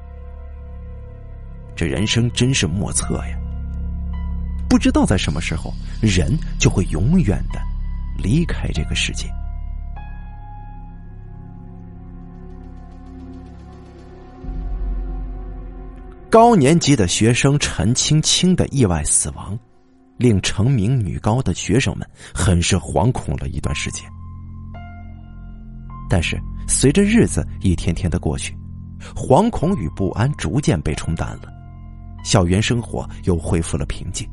[1.81, 3.39] 这人生真是莫测呀！
[4.69, 7.59] 不知道在什么时候，人就会永远的
[8.23, 9.27] 离开这个世界。
[16.29, 19.59] 高年级的学生陈青青的意外死亡，
[20.19, 24.05] 令成名女高的学生们很是惶恐了一段时间。
[26.11, 26.39] 但是
[26.69, 28.55] 随着日子一天天的过去，
[29.17, 31.51] 惶恐与不安逐渐被冲淡了，
[32.25, 34.29] 校园生活又恢复了平静。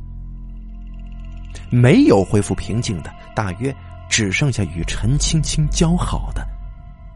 [1.70, 3.74] 没有恢复平静的，大约
[4.08, 6.46] 只剩下与陈青青交好的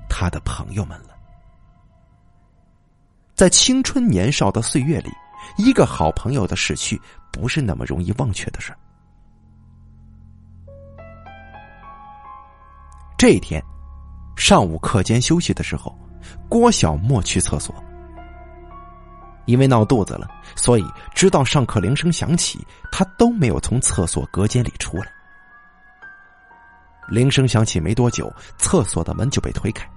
[0.08, 1.16] 他的朋友们了。
[3.34, 5.10] 在青春年少的岁月里，
[5.56, 7.00] 一个好朋友的逝去
[7.32, 8.72] 不是那么容易忘却的事
[13.16, 13.62] 这一天
[14.36, 15.96] 上午课间休息的时候，
[16.48, 17.74] 郭小莫去厕所，
[19.46, 25.06] 因为闹肚子了，所以直到上课铃声响起，他都没有从厕所隔间里出来。
[27.08, 29.88] 铃声响起没多久，厕所的门就被推开，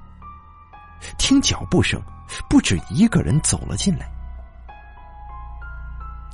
[1.17, 2.01] 听脚步声。
[2.49, 4.09] 不止一个人走了进来。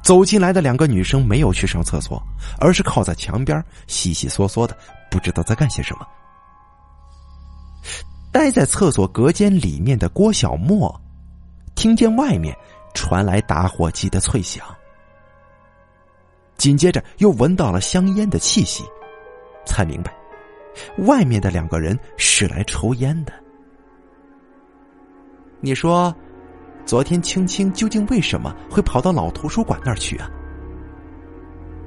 [0.02, 2.24] 走进来的两个女生没有去上厕所，
[2.60, 4.78] 而是靠在墙边悉悉嗦嗦的，
[5.12, 6.08] 不知道在干些什么。
[8.32, 10.98] 待在厕所隔间里面的郭小莫，
[11.76, 12.58] 听见外面
[12.94, 14.66] 传来打火机的脆响，
[16.58, 18.84] 紧接着又闻到了香烟的气息，
[19.66, 20.14] 才明白，
[21.06, 23.34] 外面的两个人是来抽烟的。
[25.60, 26.14] 你说，
[26.86, 30.30] 昨天青青究竟为什么会跑到老图书馆那儿去啊？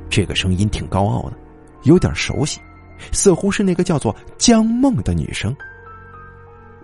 [0.08, 1.36] 这个声音挺高傲的，
[1.82, 2.60] 有点熟悉，
[3.10, 5.54] 似乎是那个叫做江梦的女生。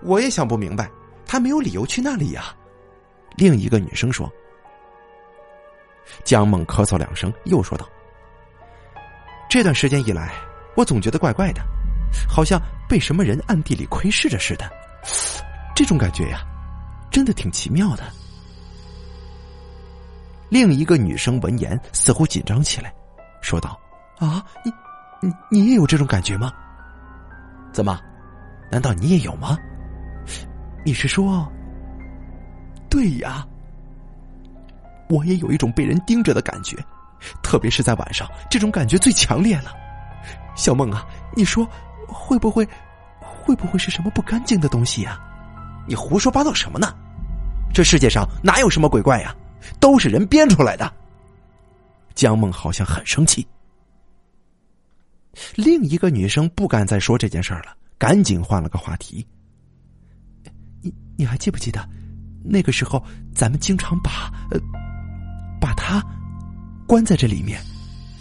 [0.03, 0.91] 我也想不明白，
[1.25, 2.55] 她没有理由去那里呀。
[3.37, 4.31] 另一个女生说。
[6.25, 7.89] 江梦咳嗽两声，又说道
[9.49, 10.33] ：“这段时间以来，
[10.77, 11.63] 我总觉得怪怪的，
[12.29, 14.69] 好像被什么人暗地里窥视着似的，
[15.75, 16.45] 这种感觉呀。”
[17.11, 18.05] 真的挺奇妙的。
[20.49, 22.95] 另一个女生闻言，似乎紧张起来，
[23.43, 23.77] 说道
[24.19, 24.73] ：“啊，你，
[25.21, 26.53] 你，你也有这种感觉吗？
[27.73, 28.01] 怎么？
[28.71, 29.59] 难道你也有吗？
[30.85, 31.51] 你是说？
[32.91, 33.47] 对呀，
[35.09, 36.77] 我也有一种被人盯着的感觉，
[37.43, 39.73] 特别是在晚上，这种感觉最强烈了。
[40.57, 41.67] 小梦啊，你说
[42.07, 42.69] 会不会，
[43.21, 45.19] 会不会是什么不干净的东西呀？”
[45.89, 46.95] 你胡说八道什么呢？
[47.73, 49.35] 这世界上哪有什么鬼怪呀？
[49.79, 50.93] 都是人编出来的。
[52.15, 53.47] 江梦好像很生气。
[55.55, 59.27] 另一个女生不敢再说这件事了，赶紧换了个话题。
[60.83, 61.89] 你你还记不记得，
[62.43, 63.03] 那个时候
[63.35, 64.59] 咱们经常把呃
[65.61, 66.03] 把他
[66.87, 67.61] 关在这里面，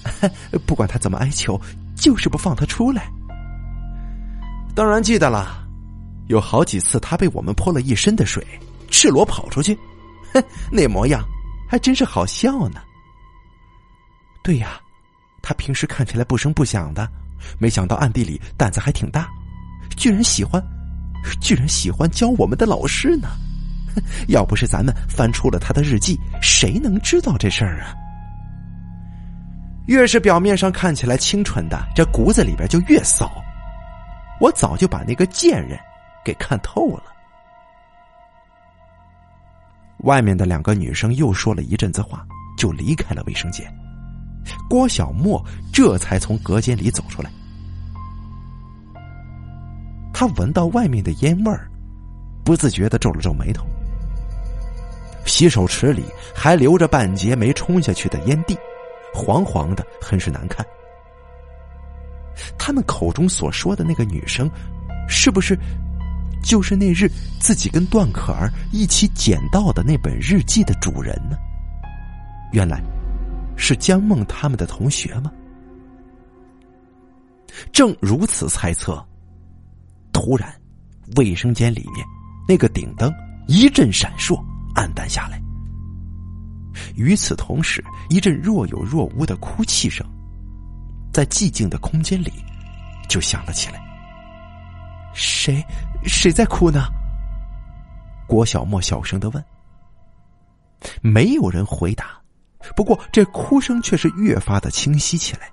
[0.65, 1.59] 不管他怎么哀求，
[1.95, 3.09] 就是不放他出来。
[4.75, 5.65] 当然记得了。
[6.27, 8.45] 有好几次，他被我们泼了一身的水，
[8.91, 9.75] 赤裸跑出去，
[10.31, 11.27] 哼， 那模样
[11.67, 12.79] 还真是好笑呢。
[14.43, 14.79] 对呀，
[15.41, 17.09] 他平时看起来不声不响的，
[17.57, 19.27] 没想到暗地里胆子还挺大，
[19.97, 20.63] 居然喜欢，
[21.41, 23.29] 居然喜欢教我们的老师呢。
[24.29, 27.93] 要不是咱们翻出了他的日记，谁能知道这事儿啊？
[29.87, 33.31] 越是表面上看起来清纯的，这骨子里边就越骚。
[34.39, 35.79] 我早就把那个贱人。
[36.21, 37.03] 给看透了。
[39.99, 43.65] 外面的两个女生又说了一阵子话，就离开了卫生间。
[44.69, 47.31] 郭小莫这才从隔间里走出来。
[50.13, 51.71] 他闻到外面的烟味儿，
[52.43, 53.65] 不自觉的皱了皱眉头。
[55.25, 56.03] 洗手池里
[56.33, 58.57] 还留着半截没冲下去的烟蒂，
[59.13, 60.65] 黄黄的，很是难看。
[62.57, 64.49] 他们口中所说的那个女生，
[65.07, 65.57] 是不是？
[66.41, 71.37] 就是那日自己跟段可儿一起捡到的那本日记的主人呢？
[72.53, 72.81] 原来，
[73.57, 75.29] 是江梦他们的同学吗？
[77.73, 79.05] 正如此猜测，
[80.13, 80.49] 突然，
[81.17, 82.05] 卫生间里面
[82.47, 83.13] 那个顶灯
[83.47, 84.41] 一阵闪烁，
[84.79, 85.41] 暗淡下来。
[86.95, 90.07] 与此同时，一阵若有若无的哭泣声，
[91.11, 92.31] 在寂静的空间里
[93.09, 93.81] 就响了起来。
[95.13, 95.61] 谁？
[96.05, 96.87] 谁在哭呢？
[98.25, 99.43] 郭小莫小声的问。
[101.01, 102.17] 没有人回答，
[102.73, 105.51] 不过这哭声却是越发的清晰起来，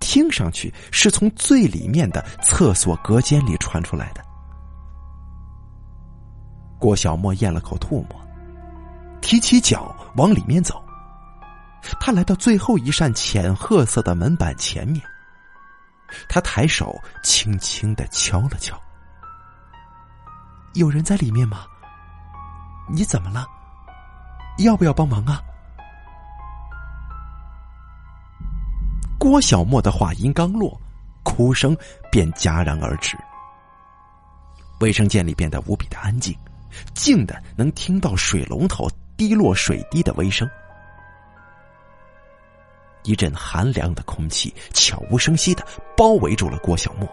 [0.00, 4.25] 听上去是从最里面的厕所隔间里传出来的。
[6.78, 8.08] 郭小莫咽了口唾沫，
[9.20, 10.82] 提起脚往里面走。
[12.00, 15.00] 他来到最后一扇浅褐色的门板前面，
[16.28, 18.76] 他抬手轻轻的敲了敲。
[20.74, 21.64] 有人在里面吗？
[22.88, 23.46] 你怎么了？
[24.58, 25.40] 要不要帮忙啊？
[29.18, 30.78] 郭小莫的话音刚落，
[31.22, 31.76] 哭声
[32.10, 33.16] 便戛然而止。
[34.80, 36.36] 卫生间里变得无比的安静，
[36.94, 40.48] 静的能听到水龙头滴落水滴的微声。
[43.04, 45.64] 一阵寒凉的空气悄无声息的
[45.96, 47.08] 包围住了郭小莫，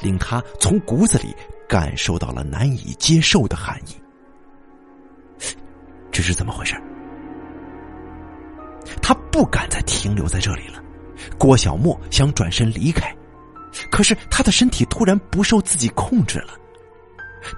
[0.00, 1.34] 令他从骨子里
[1.68, 3.96] 感受到了难以接受的寒意。
[6.12, 6.80] 这是怎么回事？
[9.02, 10.80] 他不敢再停留在这里了。
[11.36, 13.12] 郭小莫想转身离开，
[13.90, 16.54] 可是他的身体突然不受自己控制了。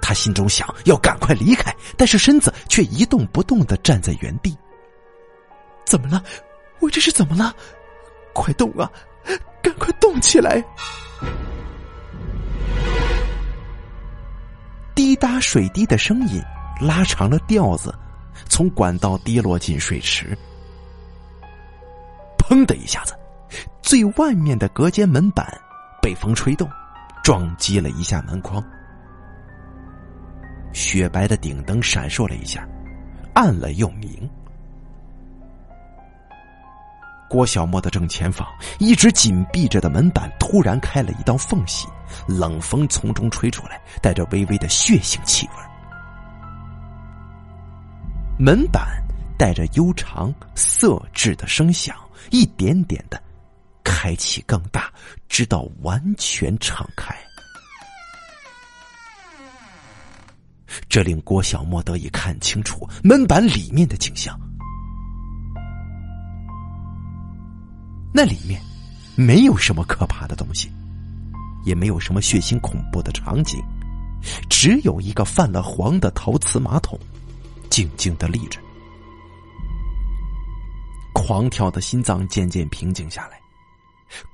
[0.01, 4.57] 他心中想要赶快离开，但是身子却一动不动的站在原地。
[5.85, 6.23] 怎么了？
[6.79, 7.53] 我这是怎么了？
[8.33, 8.91] 快动啊！
[9.63, 10.63] 赶快动起来！
[14.93, 16.41] 滴答水滴的声音
[16.81, 17.93] 拉长了调子，
[18.47, 20.37] 从管道滴落进水池。
[22.37, 23.13] 砰的一下子，
[23.81, 25.45] 最外面的隔间门板
[26.01, 26.69] 被风吹动，
[27.23, 28.63] 撞击了一下门框。
[30.77, 32.63] 雪白的顶灯闪烁了一下，
[33.33, 34.29] 暗了又明。
[37.27, 38.47] 郭小沫的正前方，
[38.77, 41.87] 一直紧闭着的门板突然开了一道缝隙，
[42.27, 45.53] 冷风从中吹出来，带着微微的血腥气味。
[48.37, 49.03] 门板
[49.35, 51.97] 带着悠长色质的声响，
[52.29, 53.19] 一点点的
[53.83, 54.93] 开启更大，
[55.27, 57.17] 直到完全敞开。
[60.89, 64.39] 这令郭小莫得以看清楚门板里面的景象。
[68.13, 68.59] 那里面
[69.15, 70.71] 没有什么可怕的东西，
[71.65, 73.61] 也没有什么血腥恐怖的场景，
[74.49, 76.97] 只有一个泛了黄的陶瓷马桶，
[77.69, 78.59] 静静的立着。
[81.13, 83.39] 狂跳的心脏渐渐平静下来，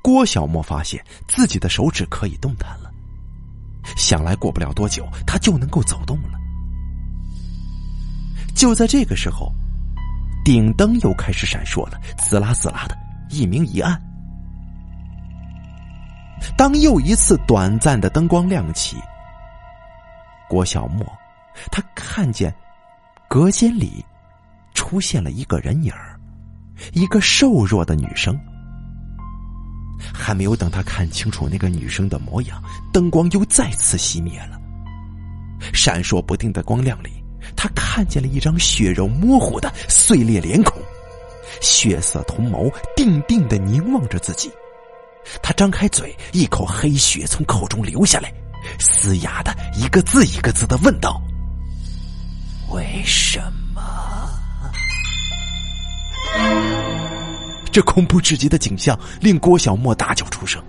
[0.01, 2.92] 郭小莫发现自己的手指可以动弹了，
[3.95, 6.39] 想来过不了多久他就能够走动了。
[8.55, 9.51] 就在这个时候，
[10.45, 12.97] 顶灯又开始闪烁了，滋啦滋啦的。
[13.29, 13.99] 一明一暗。
[16.55, 18.97] 当又一次短暂的灯光亮起，
[20.47, 21.05] 郭小莫
[21.71, 22.53] 他看见
[23.27, 24.05] 隔间里
[24.73, 26.19] 出现了一个人影儿，
[26.91, 28.37] 一个瘦弱的女生。
[30.11, 34.59] 还没有等他看清楚那个女生的模样，灯光又再次熄灭了。
[35.73, 37.23] 闪烁不定的光亮里，
[37.55, 40.81] 他看见了一张血肉模糊的碎裂脸孔。
[41.61, 44.51] 血色瞳眸定定的凝望着自己，
[45.41, 48.33] 他张开嘴，一口黑血从口中流下来，
[48.79, 51.21] 嘶哑的一个字一个字的问道
[52.71, 53.39] ：“为什
[53.73, 54.29] 么？”
[57.73, 60.63] 这恐怖至极的景象令郭小莫大叫出声：“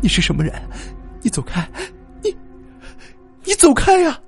[0.00, 0.54] 你是什么人？
[1.20, 1.68] 你走开！
[2.22, 2.34] 你，
[3.44, 4.18] 你走开呀！”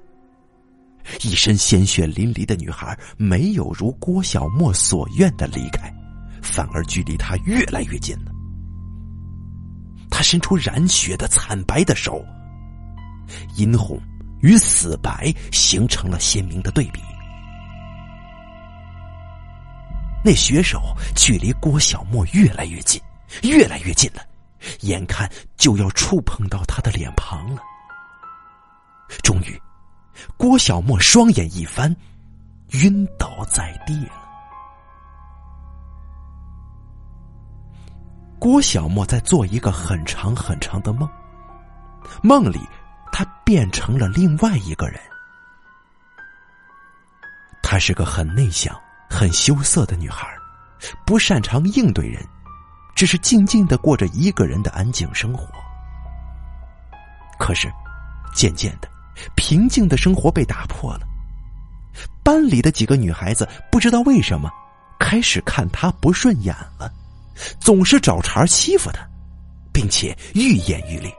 [1.24, 5.90] 一身鲜血淋漓的女孩没有如郭小莫所愿的离开，
[6.42, 8.30] 反而距离他越来越近了。
[10.10, 12.22] 他伸出染血的惨白的手，
[13.56, 13.98] 殷红
[14.40, 17.00] 与死白形成了鲜明的对比。
[20.26, 20.82] 那血手
[21.14, 23.00] 距离郭小莫越来越近，
[23.44, 24.20] 越来越近了，
[24.80, 27.62] 眼看就要触碰到他的脸庞了。
[29.22, 29.56] 终于。
[30.36, 31.94] 郭小莫双眼一翻，
[32.82, 34.12] 晕倒在地了。
[38.38, 41.08] 郭小莫在做一个很长很长的梦，
[42.22, 42.58] 梦里
[43.12, 44.98] 他变成了另外一个人。
[47.62, 48.74] 他是个很内向、
[49.08, 50.26] 很羞涩的女孩，
[51.04, 52.22] 不擅长应对人，
[52.94, 55.48] 只是静静的过着一个人的安静生活。
[57.38, 57.70] 可是，
[58.34, 58.88] 渐渐的。
[59.34, 61.00] 平静的生活被打破了。
[62.22, 64.50] 班里的几个女孩子不知道为什么，
[64.98, 66.92] 开始看他不顺眼了，
[67.58, 69.00] 总是找茬欺负他，
[69.72, 71.10] 并且愈演愈烈。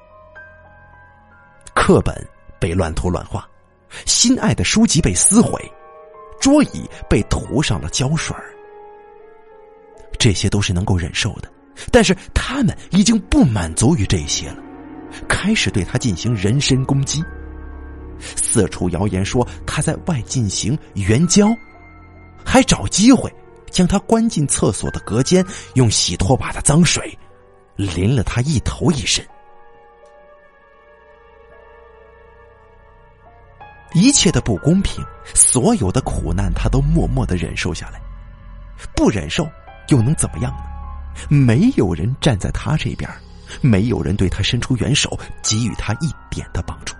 [1.73, 2.15] 课本
[2.59, 3.47] 被乱涂乱画，
[4.05, 5.59] 心爱的书籍被撕毁，
[6.39, 8.35] 桌椅被涂上了胶水
[10.19, 11.49] 这些都是能够忍受的，
[11.91, 14.57] 但是他们已经不满足于这些了，
[15.27, 17.23] 开始对他进行人身攻击。
[18.19, 21.47] 四处谣言说他在外进行援交，
[22.43, 23.31] 还找机会
[23.69, 27.15] 将他关进厕所的隔间，用洗拖把的脏水
[27.75, 29.23] 淋了他一头一身。
[33.93, 37.99] 一切的不公平，所有的苦难，他都默默的忍受下来。
[38.95, 39.49] 不忍受
[39.89, 40.63] 又能怎么样呢？
[41.29, 43.09] 没有人站在他这边，
[43.61, 46.93] 没有人对他伸出援手，给予他一点的帮助。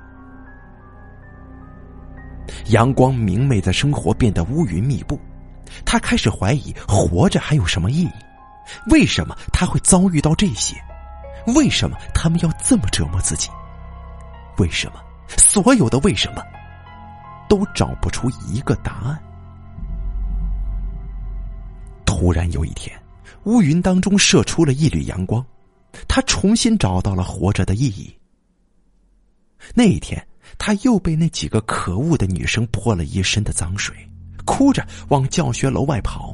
[2.67, 5.19] 阳光明媚的生活变得乌云密布，
[5.85, 8.11] 他开始怀疑活着还有什么意义？
[8.89, 10.75] 为什么他会遭遇到这些？
[11.55, 13.49] 为什么他们要这么折磨自己？
[14.57, 14.99] 为什么
[15.37, 16.41] 所有的为什么
[17.47, 19.21] 都找不出一个答案？
[22.05, 22.97] 突然有一天，
[23.43, 25.45] 乌云当中射出了一缕阳光，
[26.07, 28.13] 他重新找到了活着的意义。
[29.73, 30.25] 那一天，
[30.57, 33.95] 他又被那几个可恶的女生泼了一身的脏水，
[34.45, 36.33] 哭着往教学楼外跑。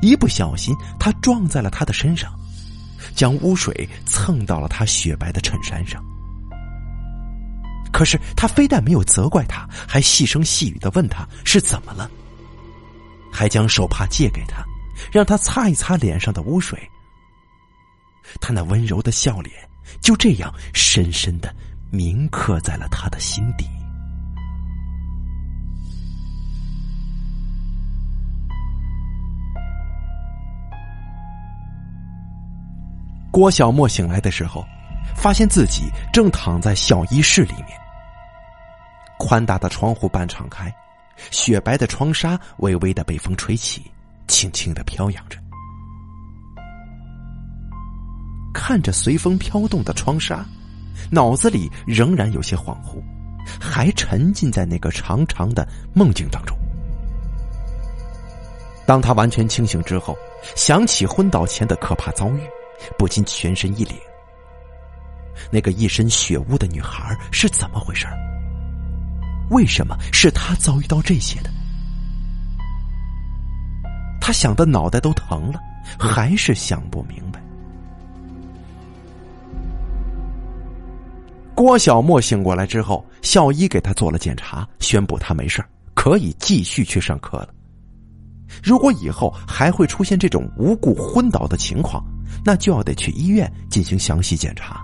[0.00, 2.32] 一不小心，他撞在了他的身上，
[3.14, 6.02] 将污水蹭到了他雪白的衬衫上。
[7.92, 12.10] 可是他非但没有责怪他，还细声细语的问他是怎么了，
[13.30, 14.64] 还将手帕借给他，
[15.12, 16.78] 让他擦一擦脸上的污水。
[18.40, 19.54] 他那温柔的笑脸
[20.00, 21.54] 就这样深深的
[21.90, 23.68] 铭刻在了他的心底。
[33.30, 34.64] 郭小莫醒来的时候，
[35.16, 37.81] 发现自己正躺在小医室里面。
[39.24, 40.74] 宽大的窗户半敞开，
[41.30, 43.88] 雪白的窗纱微微的被风吹起，
[44.26, 45.38] 轻轻的飘扬着。
[48.52, 50.44] 看着随风飘动的窗纱，
[51.08, 53.00] 脑子里仍然有些恍惚，
[53.60, 55.64] 还沉浸在那个长长的
[55.94, 56.58] 梦境当中。
[58.84, 60.18] 当他完全清醒之后，
[60.56, 62.40] 想起昏倒前的可怕遭遇。
[62.98, 63.92] 不禁全身一凛。
[65.52, 68.08] 那个一身血污的女孩是怎么回事？
[69.52, 71.50] 为什么是他遭遇到这些的？
[74.20, 75.60] 他想的脑袋都疼了，
[75.98, 77.40] 还是想不明白。
[81.54, 87.48] 郭小莫醒过来之后，校医给他做了检查，宣布他没事可以继续去上课了。
[88.62, 92.04] 如果以后还会出现这种无故昏倒的情况，
[92.44, 94.80] 那就要得去医院进行详细检查。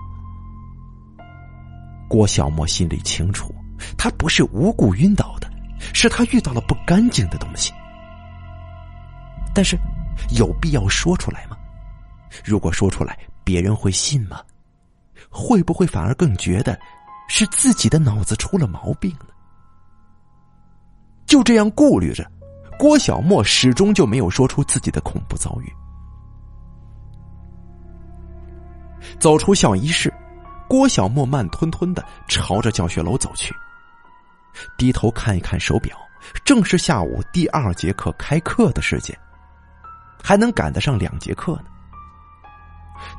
[2.07, 3.53] 郭小莫心里清楚，
[3.97, 5.49] 他不是无故晕倒的，
[5.93, 7.73] 是他遇到了不干净的东西。
[9.53, 9.77] 但是，
[10.37, 11.57] 有必要说出来吗？
[12.45, 14.41] 如果说出来，别人会信吗？
[15.29, 16.79] 会不会反而更觉得
[17.27, 19.25] 是自己的脑子出了毛病呢？
[21.25, 22.29] 就这样顾虑着，
[22.77, 25.73] 郭小莫始终就没有说出自己的恐怖遭遇。
[29.19, 30.13] 走出校医室，
[30.67, 33.53] 郭小莫慢吞吞的朝着教学楼走去。
[34.77, 35.97] 低头看一看手表，
[36.43, 39.17] 正是下午第二节课开课的时间，
[40.23, 41.65] 还能赶得上两节课呢。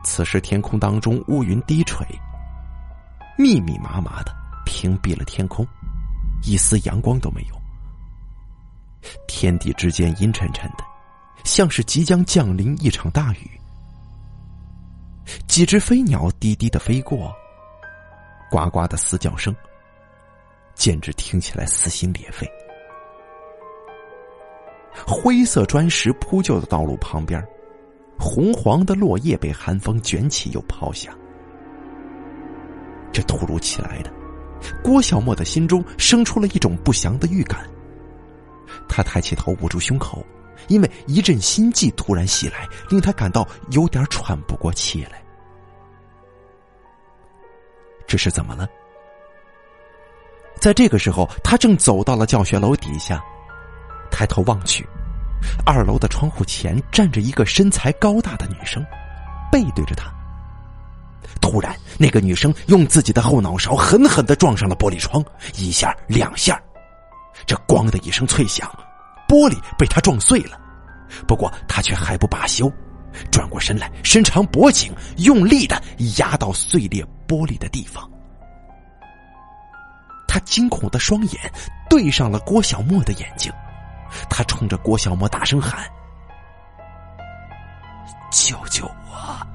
[0.05, 2.07] 此时天空当中乌云低垂，
[3.39, 4.35] 密密麻麻的
[4.67, 5.67] 屏蔽了天空，
[6.43, 7.59] 一丝阳光都没有。
[9.27, 10.85] 天地之间阴沉沉的，
[11.45, 13.51] 像是即将降临一场大雨。
[15.47, 17.35] 几只飞鸟低低的飞过，
[18.51, 19.55] 呱呱的嘶叫声，
[20.75, 22.51] 简直听起来撕心裂肺。
[25.07, 27.43] 灰色砖石铺就的道路旁边，
[28.19, 31.17] 红黄的落叶被寒风卷起又抛下。
[33.13, 34.13] 这突如其来的，
[34.83, 37.69] 郭小莫的心中生出了一种不祥的预感。
[38.89, 40.25] 他抬起头，捂住胸口。
[40.69, 45.23] 因为一阵心悸突然袭来，令他感到有点喘不过气来。
[48.07, 48.69] 这是怎么了？
[50.61, 53.23] 在这个时候，他正走到了教学楼底下，
[54.11, 54.87] 抬头望去，
[55.65, 58.85] 二楼的窗户前站着一个身材高大的女生，
[59.51, 60.13] 背对着他。
[61.41, 66.61] 突然，那个女生用自己的后脑勺狠狠的撞上了玻璃窗，一下两下，
[67.47, 68.71] 这“咣”的一声脆响。
[69.27, 70.59] 玻璃被他撞碎了，
[71.27, 72.71] 不过他却还不罢休，
[73.31, 75.81] 转过身来，伸长脖颈，用力的
[76.19, 78.10] 压到碎裂玻璃的地方。
[80.33, 81.53] 他惊恐的双眼
[81.89, 83.53] 对上了郭小莫的眼睛，
[84.31, 85.85] 他冲着郭小莫大声喊
[88.31, 89.47] ：“救救我！”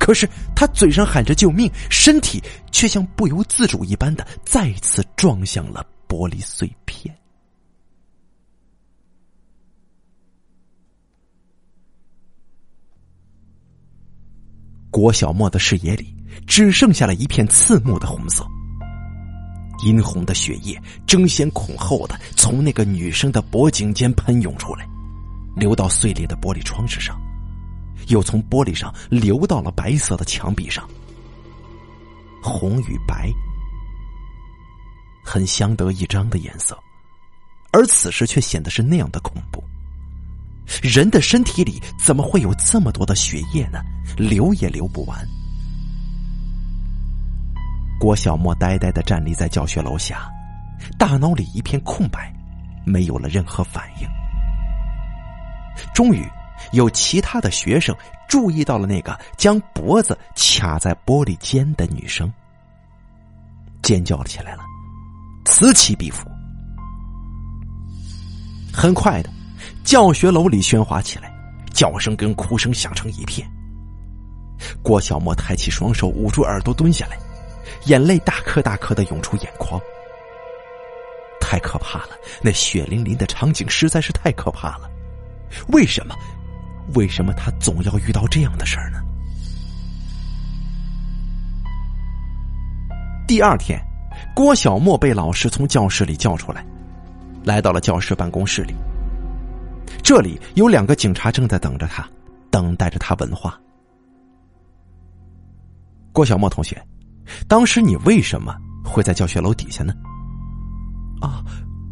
[0.00, 0.26] 可是
[0.56, 7.14] 他嘴上喊着救命，身体却像不由自主一般的再次撞向了玻璃碎片。
[14.90, 16.16] 郭小莫的视野里
[16.46, 18.42] 只剩下了一片刺目的红色，
[19.82, 24.88] 殷红的血液争先恐后的从那个女生的脖颈间喷涌出来，
[25.56, 27.20] 流到碎裂的玻璃窗之上，
[28.08, 30.88] 又从玻璃上流到了白色的墙壁上。
[32.42, 33.30] 红与白，
[35.24, 36.76] 很相得益彰的颜色，
[37.72, 39.62] 而此时却显得是那样的恐怖。
[40.80, 43.80] 人的身体里怎么会有这么多的血液呢？
[44.16, 45.24] 流也流不完。
[48.02, 50.28] 郭小莫呆呆的站立在教学楼下，
[50.98, 52.34] 大脑里一片空白，
[52.84, 54.08] 没有了任何反应。
[55.94, 56.28] 终于，
[56.72, 57.96] 有其他的学生
[58.28, 62.28] 注意到了那个将脖子卡在玻璃间的女生，
[63.82, 64.64] 尖叫起来了，
[65.44, 66.28] 此起彼伏。
[68.72, 69.30] 很快的。
[69.84, 71.32] 教学楼里喧哗起来，
[71.72, 73.48] 叫声跟哭声响成一片。
[74.82, 77.16] 郭小莫抬起双手捂住耳朵蹲下来，
[77.86, 79.80] 眼泪大颗大颗的涌出眼眶。
[81.40, 82.10] 太可怕了，
[82.40, 84.90] 那血淋淋的场景实在是太可怕了。
[85.68, 86.14] 为什么？
[86.94, 88.98] 为什么他总要遇到这样的事儿呢？
[93.26, 93.80] 第二天，
[94.34, 96.64] 郭小莫被老师从教室里叫出来，
[97.44, 98.74] 来到了教室办公室里。
[100.02, 102.08] 这里有两个警察正在等着他，
[102.50, 103.58] 等待着他问话。
[106.12, 106.82] 郭小莫同学，
[107.48, 108.54] 当时你为什么
[108.84, 109.94] 会在教学楼底下呢？
[111.20, 111.44] 啊，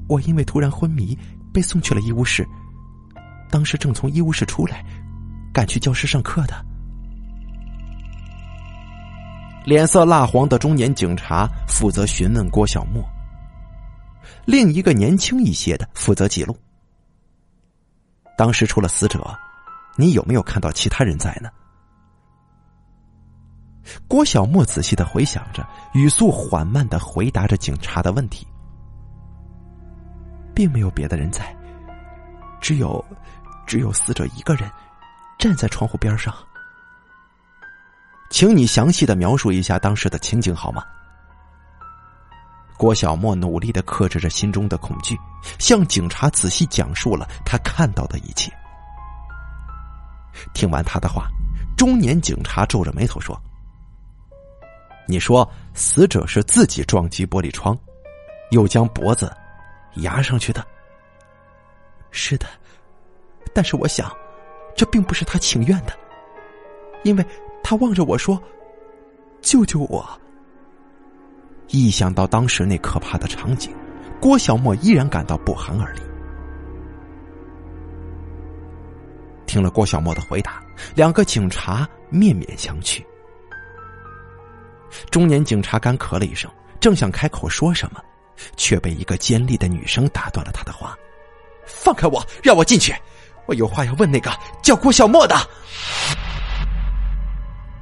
[0.09, 1.17] 我因为突然昏迷，
[1.53, 2.47] 被送去了医务室。
[3.51, 4.85] 当时正从医务室出来，
[5.53, 6.65] 赶去教室上课的。
[9.65, 13.05] 脸色蜡黄的中年警察负责询问郭小沫，
[14.47, 16.57] 另一个年轻一些的负责记录。
[18.39, 19.37] 当时除了死者，
[19.97, 21.51] 你有没有看到其他人在呢？
[24.07, 28.47] 郭小莫仔细的回想着，语速缓慢的回答着警察的问题，
[30.55, 31.55] 并没有别的人在，
[32.61, 33.05] 只有，
[33.67, 34.71] 只有死者一个人
[35.39, 36.35] 站在窗户边上。
[38.31, 40.85] 请你详细的描述一下当时的情景好吗？
[42.77, 45.19] 郭小莫努力的克制着心中的恐惧，
[45.59, 48.51] 向警察仔细讲述了他看到的一切。
[50.55, 51.27] 听完他的话，
[51.77, 53.39] 中年警察皱着眉头说
[55.11, 57.77] ：“你说死者是自己撞击玻璃窗，
[58.53, 59.29] 又将脖子
[59.97, 60.65] 压上去的？
[62.13, 62.47] 是的，
[63.53, 64.09] 但是我想，
[64.77, 65.93] 这并不是他情愿的，
[67.03, 67.27] 因为
[67.61, 68.41] 他望着我说
[69.43, 70.09] ：‘救救我。’”
[71.67, 73.75] 一想到当时那可怕的场景，
[74.21, 76.01] 郭小莫依然感到不寒而栗。
[79.45, 80.63] 听了郭小莫的回答，
[80.95, 83.05] 两个警察面面相觑。
[85.11, 88.03] 中年警察干咳了一声，正想开口说什么，
[88.57, 90.97] 却被一个尖利的女生打断了他的话
[91.67, 92.95] ：“放开我，让我进去，
[93.47, 94.31] 我有话要问那个
[94.63, 95.37] 叫郭小莫的。”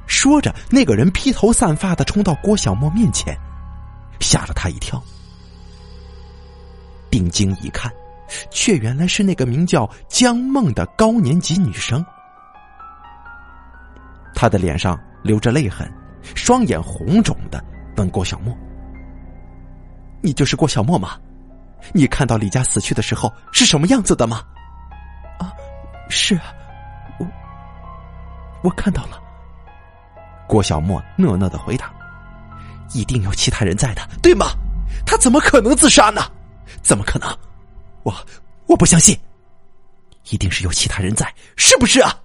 [0.07, 3.37] 说着，那个人披头散发的冲到郭小莫面前。
[4.19, 5.01] 吓了他一跳，
[7.09, 7.89] 定睛一看，
[8.51, 12.05] 却原来是那个名叫江梦的高年级女生。
[14.35, 15.89] 她的脸上流着泪痕，
[16.35, 17.63] 双眼红肿的
[17.97, 18.55] 问郭小莫
[20.21, 21.17] ：“你就是郭小莫吗？
[21.93, 24.43] 你看到李家死去的时候是什么样子的吗
[25.39, 25.53] ？”“啊，
[26.09, 26.53] 是啊，
[27.19, 27.27] 我
[28.63, 29.21] 我看到了。”
[30.47, 31.93] 郭小莫讷讷的回答。
[32.91, 34.47] 一定有其他人在的，对吗？
[35.05, 36.23] 他怎么可能自杀呢？
[36.81, 37.29] 怎么可能？
[38.01, 38.11] 我
[38.65, 39.15] 我不相信，
[40.31, 42.19] 一定是有其他人在，是不是啊？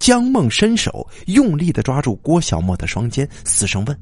[0.00, 4.00] 江梦伸手用力的抓住郭小莫的双肩，嘶声问：“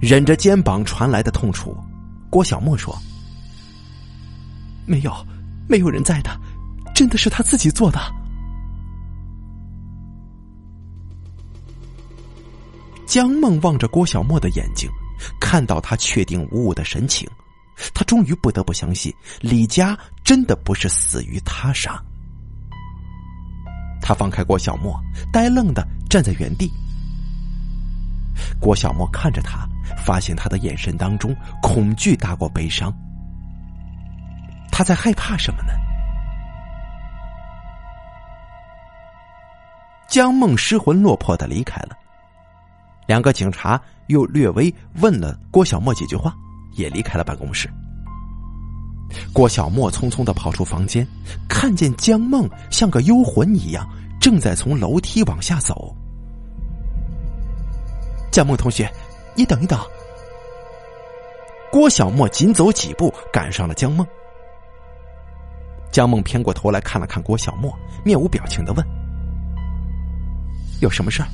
[0.00, 1.76] 忍着肩膀传来的痛楚，
[2.30, 2.96] 郭小莫说
[4.86, 5.12] ：‘没有，
[5.68, 6.30] 没有人在的，
[6.94, 7.98] 真的是他自己做的。’”
[13.04, 14.88] 江梦望着郭小莫的眼睛，
[15.40, 17.28] 看到他确定无误的神情，
[17.92, 22.00] 他终于不得不相信李佳真的不是死于他杀。
[24.12, 25.02] 他放开郭小莫，
[25.32, 26.70] 呆愣的站在原地。
[28.60, 32.92] 郭小莫看着他，发现他的眼神当中恐惧大过悲伤。
[34.70, 35.72] 他在害怕什么呢？
[40.08, 41.96] 江梦失魂落魄的离开了。
[43.06, 46.34] 两个警察又略微问了郭小莫几句话，
[46.74, 47.66] 也离开了办公室。
[49.32, 51.06] 郭小莫匆匆的跑出房间，
[51.48, 53.88] 看见江梦像个幽魂一样，
[54.22, 55.92] 正在从楼梯往下走。
[58.30, 58.88] 江梦同学，
[59.34, 59.76] 你等一等。
[61.72, 64.06] 郭小莫紧走几步，赶上了江梦。
[65.90, 68.86] 江梦偏过头来看了看郭小莫，面无表情的问
[70.80, 71.26] ：“有什么事儿？”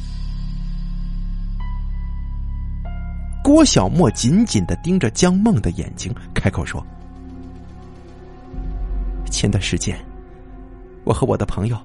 [3.45, 6.82] 郭小莫紧紧的盯着江梦的眼睛，开口说
[9.30, 9.95] ：“前段时间，
[11.05, 11.76] 我和我的朋友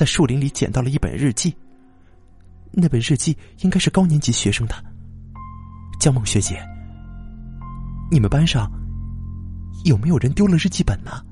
[0.00, 1.54] 在树林里捡到了一本日记。
[2.70, 4.74] 那本日记应该是高年级学生的。
[6.00, 6.58] 江梦学姐，
[8.10, 8.66] 你们班上
[9.84, 11.22] 有没有人丢了日记本呢？”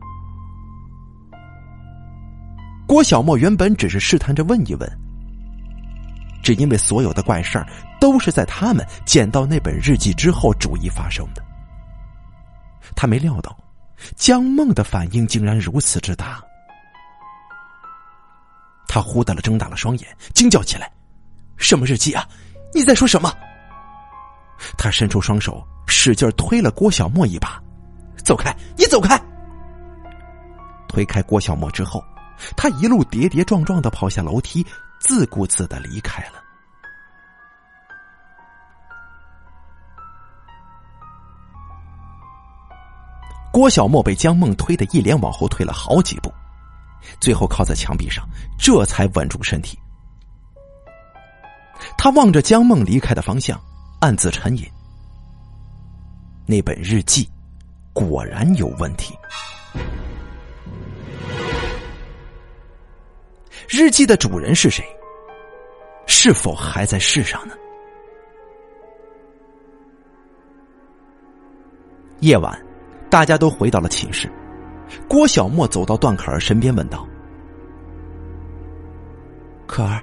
[2.86, 4.86] 郭小莫原本只是试探着问一问，
[6.42, 7.66] 只因为所有的怪事儿
[7.98, 11.42] 都是在他们捡到那本日记之后逐一发生的。
[12.94, 13.56] 他没料到
[14.14, 16.44] 江梦的反应竟然如此之大，
[18.88, 20.90] 他忽的了睁大了双眼，惊叫起来
[21.56, 22.26] ：“什么日记啊？
[22.74, 23.32] 你在说什么？”
[24.76, 27.62] 他伸出双手，使劲推了郭小莫一把
[28.24, 28.52] ：“走开！
[28.76, 29.16] 你走开！”
[30.88, 32.02] 推开郭小莫之后。
[32.56, 34.64] 他一路跌跌撞撞的跑下楼梯，
[35.00, 36.34] 自顾自的离开了。
[43.52, 46.32] 郭小莫被江梦推的一连往后退了好几步，
[47.20, 48.28] 最后靠在墙壁上，
[48.58, 49.78] 这才稳住身体。
[51.96, 53.60] 他望着江梦离开的方向，
[54.00, 54.64] 暗自沉吟：
[56.46, 57.28] 那本日记
[57.92, 59.14] 果然有问题。
[63.68, 64.84] 日记的主人是谁？
[66.06, 67.54] 是否还在世上呢？
[72.20, 72.60] 夜晚，
[73.10, 74.28] 大家都回到了寝室。
[75.08, 77.06] 郭小莫走到段可儿身边，问道
[79.66, 80.02] ：“可儿，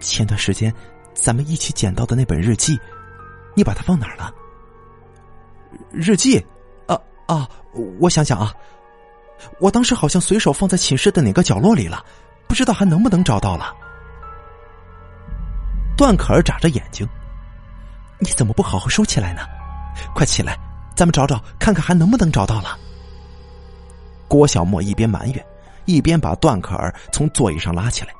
[0.00, 0.72] 前段时间
[1.14, 2.78] 咱们一起捡到的那本日记，
[3.54, 4.32] 你把它放哪儿了？”
[5.90, 6.44] 日记？
[6.86, 7.48] 啊啊！
[7.98, 8.52] 我想想啊，
[9.60, 12.04] 我当时好像随手放在寝室的哪个角落里了。
[12.48, 13.72] 不知道还能不能找到了？
[15.96, 17.08] 段可儿眨着眼睛，
[18.18, 19.42] 你怎么不好好收起来呢？
[20.14, 20.58] 快起来，
[20.96, 22.76] 咱们找找看看还能不能找到了。
[24.30, 25.44] 郭小莫一边埋怨，
[25.86, 28.12] 一边把段可儿从座椅上拉起来，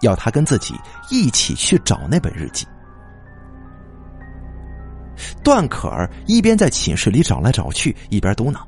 [0.00, 0.74] 要他跟自己
[1.10, 2.66] 一起去找那本日记。
[5.44, 8.58] 段可儿一边在寝室里找来找去，一边嘟囔。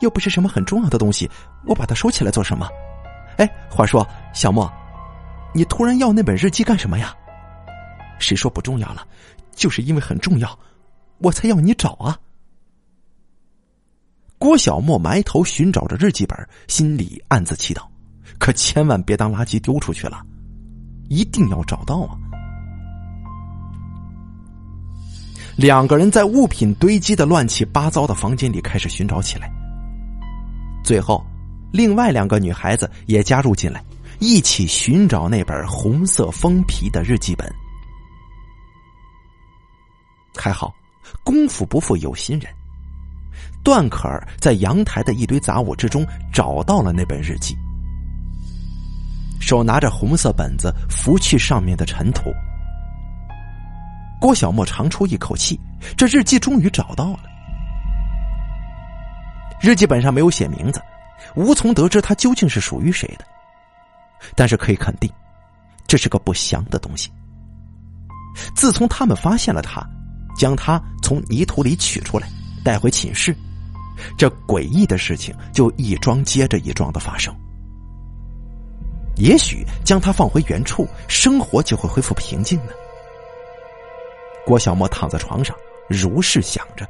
[0.00, 1.28] 又不是什么很重要的东西，
[1.66, 2.68] 我把它收起来做什么？
[3.38, 4.72] 哎，话说小莫，
[5.52, 7.12] 你突然要那本日记干什么呀？
[8.20, 9.04] 谁说不重要了？
[9.56, 10.56] 就是因为很重要，
[11.18, 12.16] 我才要你找啊！
[14.38, 16.36] 郭小莫埋头寻找着日记本，
[16.68, 17.82] 心里暗自祈祷，
[18.38, 20.22] 可千万别当垃圾丢出去了，
[21.08, 22.18] 一定要找到啊！
[25.56, 29.50] 两个人在物品堆积的乱七八糟的房间里开始寻找起来。
[30.84, 31.24] 最后，
[31.72, 33.82] 另外两个女孩子也加入进来，
[34.18, 37.50] 一起寻找那本红色封皮的日记本。
[40.36, 40.74] 还好，
[41.24, 42.52] 功夫不负有心人，
[43.66, 47.58] 段可儿在阳台的一堆杂物之中找到了那本日记，
[49.40, 52.32] 手拿着红色本子拂去上面的尘土。
[54.20, 55.58] 郭小莫长出一口气，
[55.96, 57.24] 这日记终于找到了。
[59.60, 60.80] 日记本上没有写名字，
[61.34, 63.24] 无从得知它究竟是属于谁的。
[64.36, 65.10] 但是可以肯定，
[65.88, 67.10] 这是个不祥的东西。
[68.54, 69.84] 自从他们发现了它，
[70.36, 72.28] 将它从泥土里取出来，
[72.62, 73.36] 带回寝室，
[74.16, 77.34] 这诡异的事情就一桩接着一桩的发生。
[79.16, 82.72] 也许将它放回原处，生活就会恢复平静呢。
[84.44, 85.56] 郭小莫躺在床上，
[85.88, 86.86] 如是想着。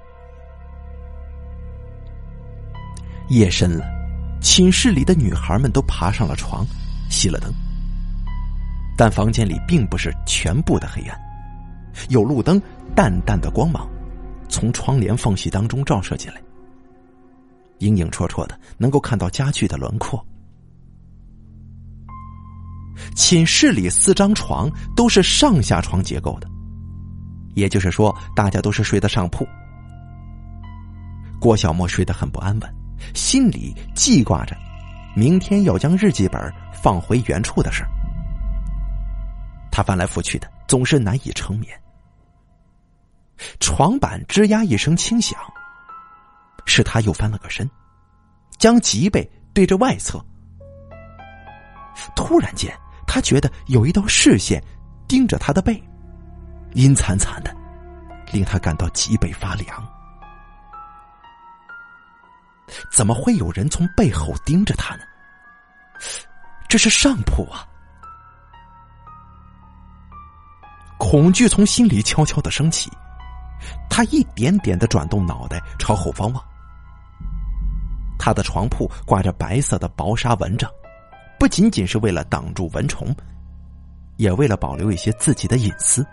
[3.28, 3.84] 夜深了，
[4.40, 6.66] 寝室里的女孩们都爬上了床，
[7.10, 7.52] 熄了灯。
[8.96, 11.20] 但房间里并不是全部的黑暗，
[12.08, 12.60] 有路灯
[12.94, 13.88] 淡淡的光芒
[14.48, 16.40] 从窗帘缝隙当中照射进来，
[17.78, 20.24] 影影绰绰的能够看到家具的轮廓。
[23.14, 26.48] 寝室里四张床都是上下床结构的，
[27.54, 29.46] 也就是说，大家都是睡的上铺。
[31.40, 32.74] 郭小莫睡得很不安稳。
[33.14, 34.56] 心里记挂着，
[35.14, 37.84] 明天要将日记本放回原处的事
[39.70, 41.78] 他翻来覆去的，总是难以成眠。
[43.60, 45.38] 床板吱呀一声轻响，
[46.66, 47.68] 是他又翻了个身，
[48.58, 50.22] 将脊背对着外侧。
[52.14, 54.62] 突然间，他觉得有一道视线
[55.08, 55.82] 盯着他的背，
[56.74, 57.56] 阴惨惨的，
[58.32, 59.82] 令他感到脊背发凉。
[62.90, 65.02] 怎么会有人从背后盯着他呢？
[66.68, 67.64] 这是上铺啊！
[70.98, 72.90] 恐惧从心里悄悄的升起，
[73.88, 76.44] 他一点点的转动脑袋朝后方望。
[78.18, 80.70] 他的床铺挂着白色的薄纱蚊帐，
[81.38, 83.14] 不仅仅是为了挡住蚊虫，
[84.16, 86.04] 也为了保留一些自己的隐私。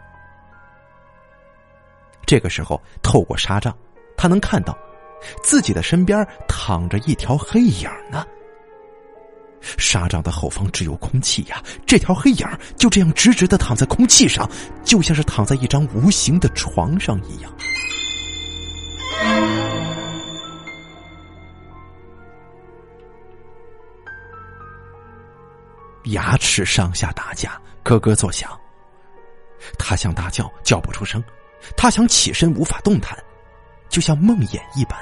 [2.25, 3.75] 这个时候，透过纱帐，
[4.15, 4.77] 他能看到
[5.43, 8.25] 自己的身边躺着一条黑影呢。
[9.77, 12.45] 纱帐的后方只有空气呀，这条黑影
[12.77, 14.49] 就这样直直的躺在空气上，
[14.83, 17.49] 就像是躺在一张无形的床上一样。
[26.05, 28.49] 牙齿上下打架，咯咯作响。
[29.79, 31.21] 他想大叫，叫不出声；
[31.77, 33.17] 他想起身，无法动弹，
[33.87, 34.99] 就像梦魇一般。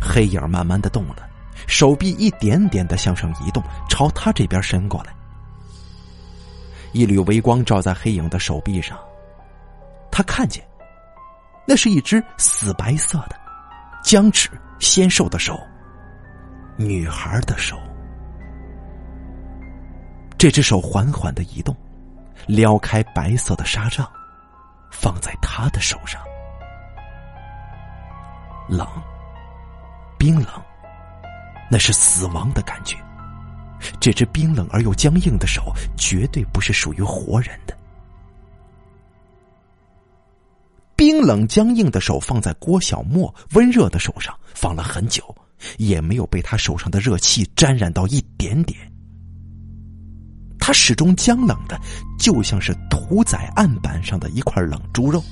[0.00, 1.28] 黑影慢慢的动了，
[1.68, 5.14] 手臂一点点的向上移动，朝他这边伸过来。
[6.92, 8.98] 一缕微光照在黑影的手臂上，
[10.10, 10.66] 他看见，
[11.66, 13.38] 那是一只死白色的、
[14.02, 15.56] 僵直纤瘦的手，
[16.76, 17.78] 女孩的手。
[20.44, 21.74] 这只手缓缓的移动，
[22.46, 24.06] 撩开白色的纱帐，
[24.90, 26.20] 放在他的手上。
[28.68, 28.86] 冷，
[30.18, 30.62] 冰冷，
[31.70, 32.94] 那是死亡的感觉。
[33.98, 37.74] 这只冰冷而又僵硬的手，绝对不是属于活人的。
[40.94, 45.34] 冰冷僵硬的手放在郭小莫温热的手上，放了很久，
[45.78, 48.93] 也没有被他手上的热气沾染到一点点。
[50.66, 51.78] 他始终僵冷的，
[52.18, 55.22] 就像是屠宰案板上的一块冷猪肉。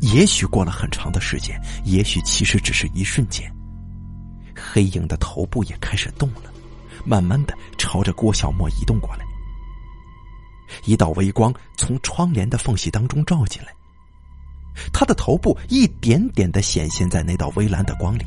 [0.00, 3.48] 也许过了很长的时间，也许其实只是一瞬间。
[4.56, 6.52] 黑影的头部也开始动了，
[7.04, 9.24] 慢慢的朝着郭小莫移动过来。
[10.84, 13.68] 一道微光从窗帘的缝隙当中照进来，
[14.92, 18.24] 他的头部一点点的显现在那道微蓝的光里。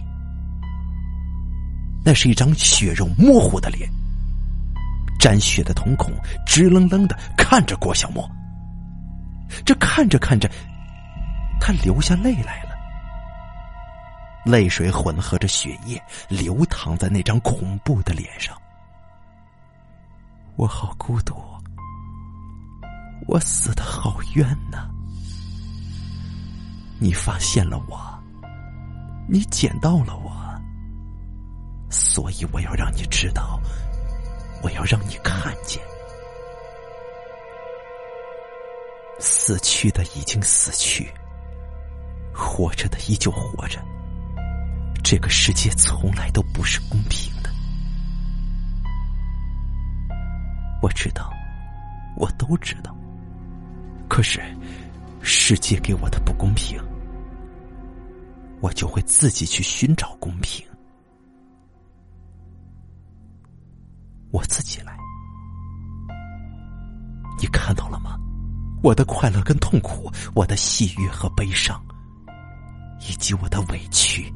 [2.05, 3.91] 那是一张血肉模糊的脸。
[5.21, 6.11] 沾血的瞳孔
[6.47, 8.27] 直愣愣的看着郭小莫，
[9.63, 10.49] 这看着看着，
[11.59, 12.71] 他流下泪来了，
[14.43, 18.59] 泪水混合着血液流淌在那张恐怖的脸上。
[20.55, 21.35] 我好孤独，
[23.27, 24.89] 我死的好冤呐！
[26.99, 27.99] 你发现了我，
[29.29, 30.31] 你捡到了我，
[31.91, 33.61] 所以我要让你知道。
[34.61, 35.81] 我要让你看见，
[39.19, 41.11] 死去的已经死去，
[42.33, 43.79] 活着的依旧活着。
[45.03, 47.49] 这个世界从来都不是公平的。
[50.81, 51.31] 我知道，
[52.15, 52.95] 我都知道。
[54.07, 54.41] 可是，
[55.21, 56.79] 世界给我的不公平，
[58.61, 60.65] 我就会自己去寻找公平。
[64.31, 64.97] 我自己来，
[67.39, 68.17] 你看到了吗？
[68.81, 71.79] 我的快乐跟痛苦，我的喜悦和悲伤，
[73.01, 74.33] 以及我的委屈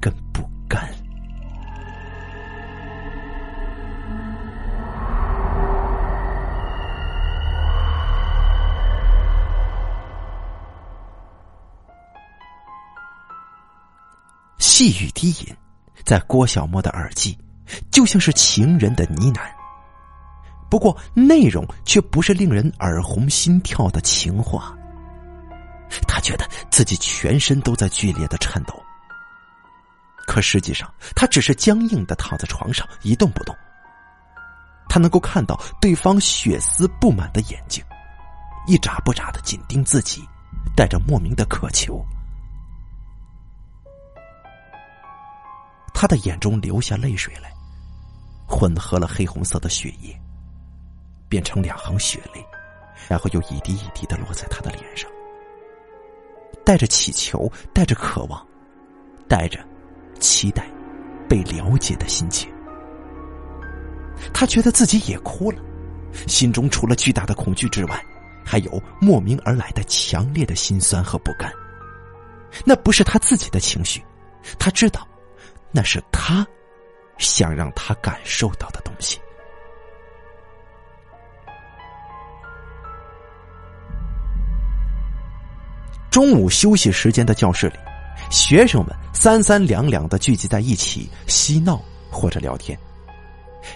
[0.00, 0.92] 跟不甘。
[14.58, 15.56] 细雨低吟，
[16.04, 17.38] 在郭小莫的耳际。
[17.90, 19.40] 就像是情人的呢喃，
[20.70, 24.76] 不过内容却不是令人耳红心跳的情话。
[26.08, 28.82] 他觉得自己全身都在剧烈的颤抖，
[30.26, 33.54] 可实际上他只是僵硬的躺在床上一动不动。
[34.88, 37.84] 他能够看到对方血丝布满的眼睛，
[38.66, 40.22] 一眨不眨的紧盯自己，
[40.74, 42.02] 带着莫名的渴求。
[45.94, 47.51] 他的眼中流下泪水来。
[48.52, 50.14] 混合了黑红色的血液，
[51.26, 52.46] 变成两行血泪，
[53.08, 55.10] 然后又一滴一滴的落在他的脸上，
[56.62, 58.46] 带着祈求，带着渴望，
[59.26, 59.58] 带着
[60.20, 60.70] 期待
[61.30, 62.52] 被了解的心情。
[64.34, 65.58] 他觉得自己也哭了，
[66.28, 68.04] 心中除了巨大的恐惧之外，
[68.44, 71.50] 还有莫名而来的强烈的心酸和不甘。
[72.66, 74.04] 那不是他自己的情绪，
[74.58, 75.08] 他知道，
[75.72, 76.46] 那是他。
[77.18, 79.20] 想让他感受到的东西。
[86.10, 87.76] 中午休息时间的教室里，
[88.30, 92.78] 学生们三三两两的聚集在一起嬉闹或者聊天，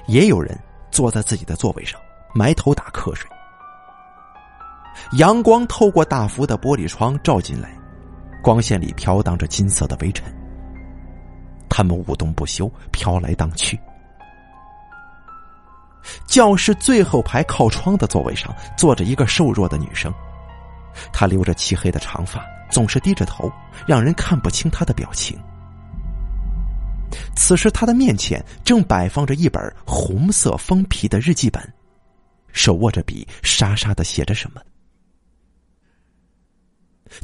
[0.07, 0.59] 也有人
[0.91, 1.99] 坐在自己的座位上，
[2.35, 3.27] 埋头打瞌睡。
[5.19, 7.75] 阳光透过大幅的玻璃窗照进来，
[8.43, 10.36] 光线里飘荡着金色的微尘。
[11.77, 13.79] 他们舞动不休，飘来荡去。
[16.27, 20.11] 教室最后排靠窗的座位上坐着一个瘦弱的女生，
[21.13, 23.53] 她留着漆黑的长发，总是低着头，
[23.87, 25.39] 让人看不清她的表情。
[27.37, 31.63] 此时，她的面前正摆放着一本红色封皮的日记本，
[32.55, 34.63] 手握着笔，沙沙的写着什么。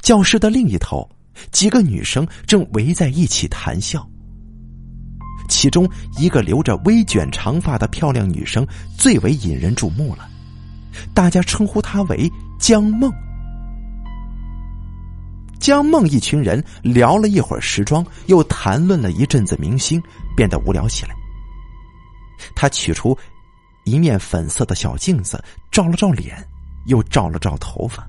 [0.02, 1.08] 教室的另一头，
[1.52, 4.06] 几个女生正围在一起谈笑。
[5.52, 5.86] 其中
[6.16, 10.26] 一个留着微卷长发的漂亮女生最为引人注目了，
[11.12, 13.12] 大家称呼她为江梦。
[15.60, 20.02] 江梦一群人聊了一会儿时装，又谈论了一阵子明星，
[20.34, 21.14] 变得无聊起来。
[22.56, 23.16] 他取出
[23.84, 26.42] 一面粉色的小镜子，照了照脸，
[26.86, 28.08] 又照了照头发。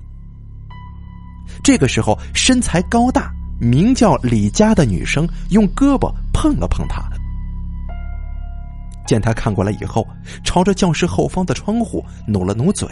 [1.62, 3.30] 这个时候，身材高大、
[3.60, 7.02] 名叫李佳的女生用胳膊碰了碰他。
[9.06, 10.06] 见他看过来以后，
[10.42, 12.88] 朝着教室后方的窗户努了努嘴：“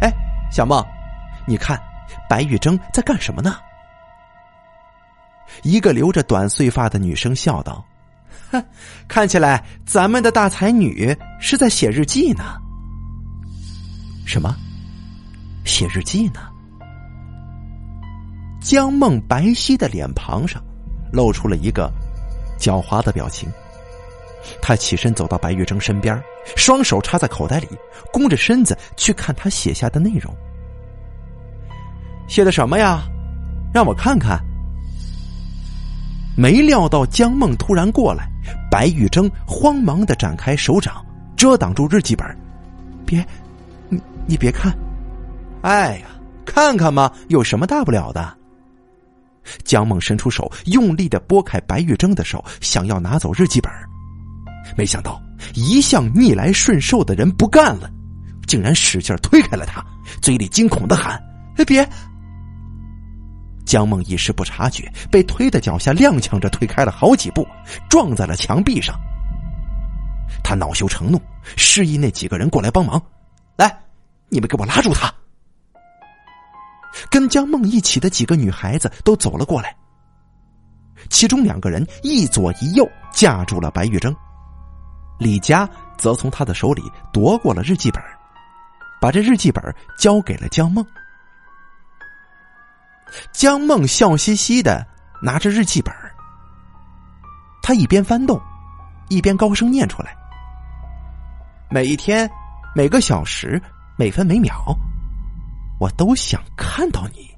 [0.00, 0.10] 哎，
[0.50, 0.84] 小梦，
[1.46, 1.80] 你看，
[2.28, 3.56] 白玉珍在干什么呢？”
[5.62, 7.84] 一个留着短碎发的女生笑道
[8.50, 8.64] ：“哼，
[9.06, 12.44] 看起来咱们的大才女是在写日记呢。
[14.26, 14.54] ”“什么？
[15.64, 16.40] 写日记呢？”
[18.60, 20.62] 江梦白皙的脸庞上
[21.12, 21.92] 露出了一个
[22.58, 23.48] 狡猾的表情。
[24.60, 26.20] 他起身走到白玉珍身边，
[26.56, 27.68] 双手插在口袋里，
[28.12, 30.34] 弓着身子去看他写下的内容。
[32.28, 33.02] 写的什么呀？
[33.72, 34.38] 让我看看。
[36.36, 38.28] 没料到江梦突然过来，
[38.70, 41.04] 白玉珍慌忙的展开手掌，
[41.36, 42.26] 遮挡住日记本。
[43.06, 43.24] 别，
[43.88, 44.72] 你你别看。
[45.62, 46.06] 哎呀，
[46.44, 48.36] 看看嘛，有什么大不了的？
[49.62, 53.70] 江梦伸出手，用力的拨开白玉珍的手，想要拿走日记本。
[54.76, 55.20] 没想到，
[55.54, 57.90] 一向逆来顺受的人不干了，
[58.46, 59.84] 竟然使劲推开了他，
[60.20, 61.22] 嘴里惊恐的喊
[61.66, 61.88] ：“别！”
[63.64, 67.46] 江梦一时不察觉，被推的脚下踉跄着推开了好几步，
[67.88, 68.94] 撞在了墙壁上。
[70.42, 71.20] 他恼羞成怒，
[71.56, 73.02] 示意那几个人过来帮忙
[73.56, 73.78] ：“来，
[74.28, 75.12] 你们给我拉住他！”
[77.10, 79.74] 跟江梦一起的几个女孩子都走了过来，
[81.08, 84.14] 其中两个人一左一右架住了白玉珍。
[85.18, 88.02] 李佳则从他的手里夺过了日记本，
[89.00, 89.62] 把这日记本
[89.98, 90.84] 交给了江梦。
[93.32, 94.84] 江梦笑嘻嘻的
[95.22, 95.94] 拿着日记本，
[97.62, 98.40] 他一边翻动，
[99.08, 100.16] 一边高声念出来
[101.70, 102.28] ：“每一天，
[102.74, 103.60] 每个小时，
[103.96, 104.76] 每分每秒，
[105.78, 107.30] 我都想看到你。”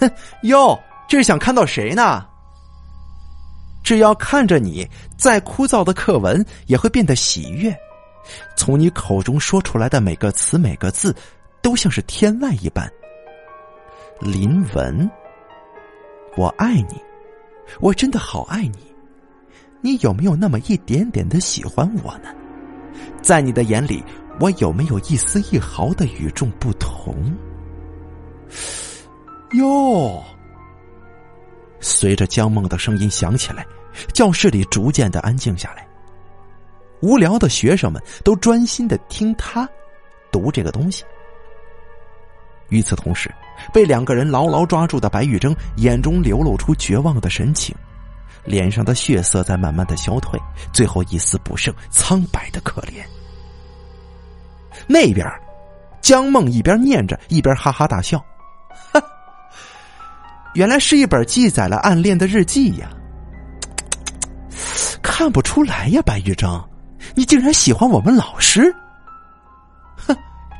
[0.00, 0.10] 哼，
[0.42, 2.26] 哟，这是想看到谁呢？
[3.82, 7.74] 只要看着你，再枯燥的课文也会变得喜悦。
[8.56, 11.14] 从你口中说出来的每个词、每个字，
[11.60, 12.88] 都像是天籁一般。
[14.20, 15.10] 林文，
[16.36, 17.02] 我爱你，
[17.80, 18.78] 我真的好爱你。
[19.80, 22.28] 你有没有那么一点点的喜欢我呢？
[23.20, 24.00] 在你的眼里，
[24.38, 27.16] 我有没有一丝一毫的与众不同？
[29.54, 30.22] 哟。
[31.82, 33.66] 随着江梦的声音响起来，
[34.14, 35.86] 教室里逐渐的安静下来。
[37.00, 39.68] 无聊的学生们都专心的听他
[40.30, 41.04] 读这个东西。
[42.68, 43.30] 与此同时，
[43.72, 47.74] 被两个人牢牢抓住的白玉珍眼中流露出绝望的神情，
[48.44, 50.40] 脸上的血色在慢慢的消退，
[50.72, 53.04] 最后一丝不剩，苍白的可怜。
[54.86, 55.26] 那边，
[56.00, 58.24] 江梦一边念着，一边哈哈大笑。
[60.54, 62.90] 原来是一本记载了暗恋的日记呀！
[65.02, 66.48] 看不出来呀，白玉珍，
[67.14, 68.74] 你竟然喜欢我们老师？
[69.96, 70.16] 哼，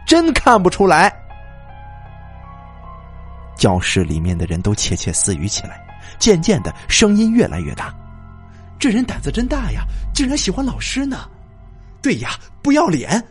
[0.06, 1.12] 真看不出来！
[3.56, 5.80] 教室里面的人都窃窃私语起来，
[6.18, 7.94] 渐渐的声音越来越大。
[8.78, 9.82] 这人胆子真大呀，
[10.14, 11.28] 竟然喜欢老师呢！
[12.00, 12.30] 对呀，
[12.62, 13.22] 不要脸，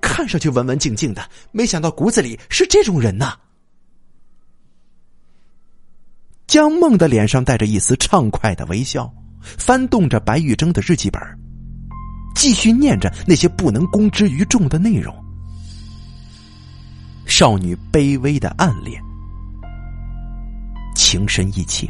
[0.00, 3.34] 看上去文文静静的，没想到骨子里是这种人呐！
[6.52, 11.18] 江梦的脸上带着一丝畅快的微笑，翻动着白玉珍的日记本，
[12.34, 15.14] 继续念着那些不能公之于众的内容。
[17.24, 19.02] 少女卑微的暗恋，
[20.94, 21.88] 情深意切，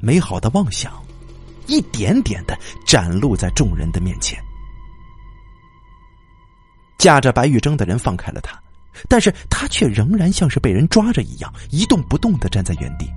[0.00, 0.92] 美好的妄想，
[1.66, 2.56] 一点点的
[2.86, 4.38] 展露在众人的面前。
[6.98, 8.56] 架着白玉珍的人放开了他，
[9.08, 13.10] 但是他却仍然像是被人抓着一样一动不动的站在原地。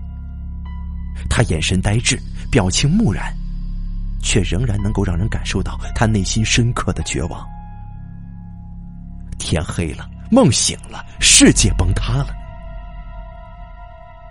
[1.29, 2.19] 他眼神呆滞，
[2.51, 3.33] 表情木然，
[4.21, 7.45] 却仍然能够让人感受到他内心深刻的绝望。
[9.37, 12.35] 天黑了，梦醒了，世界崩塌了。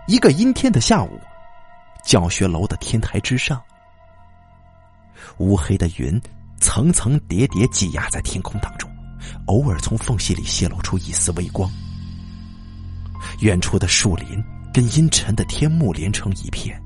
[0.07, 1.21] 一个阴天的下午，
[2.05, 3.63] 教学楼的天台之上，
[5.39, 6.21] 乌黑的云
[6.61, 8.91] 层层叠叠挤压在天空当中，
[9.47, 11.71] 偶尔从缝隙里泄露出一丝微光。
[13.41, 16.81] 远处的树林跟阴沉的天幕连成一片，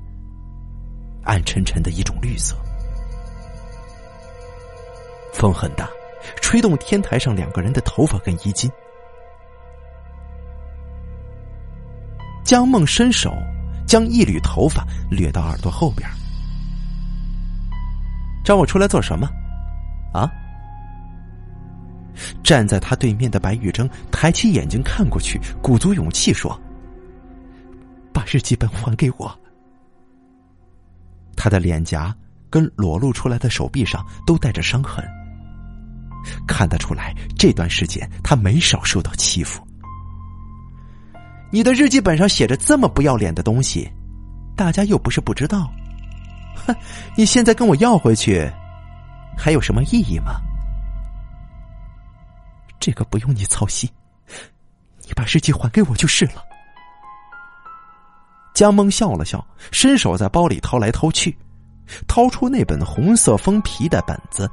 [1.23, 2.55] 暗沉沉的一种绿色。
[5.33, 5.89] 风很大。
[6.41, 8.71] 吹动天台上两个人的头发跟衣襟，
[12.45, 13.29] 江梦伸手
[13.85, 16.09] 将一缕头发掠到耳朵后边。
[18.41, 19.29] 找我出来做什么？
[22.43, 26.59] 站在他对面的白玉珍抬起眼睛看过去，鼓足勇气说
[28.13, 29.39] ：“把日记本还给我。”
[31.35, 32.15] 他的脸颊
[32.49, 35.03] 跟裸露出来的手臂上都带着伤痕。
[36.47, 39.61] 看得出来，这段时间他没少受到欺负。
[41.51, 43.91] 你的日记本上写着这么不要脸的东西，
[44.55, 45.71] 大家又不是不知道。
[46.65, 46.75] 哼，
[47.15, 48.49] 你现在跟我要回去，
[49.37, 50.39] 还有什么意义吗？
[52.83, 53.89] 这个不用你操心，
[55.03, 56.43] 你把日记还给我就是了。
[58.53, 61.33] 江梦笑了笑，伸手在包里掏来掏去，
[62.09, 64.51] 掏出那本红色封皮的本子，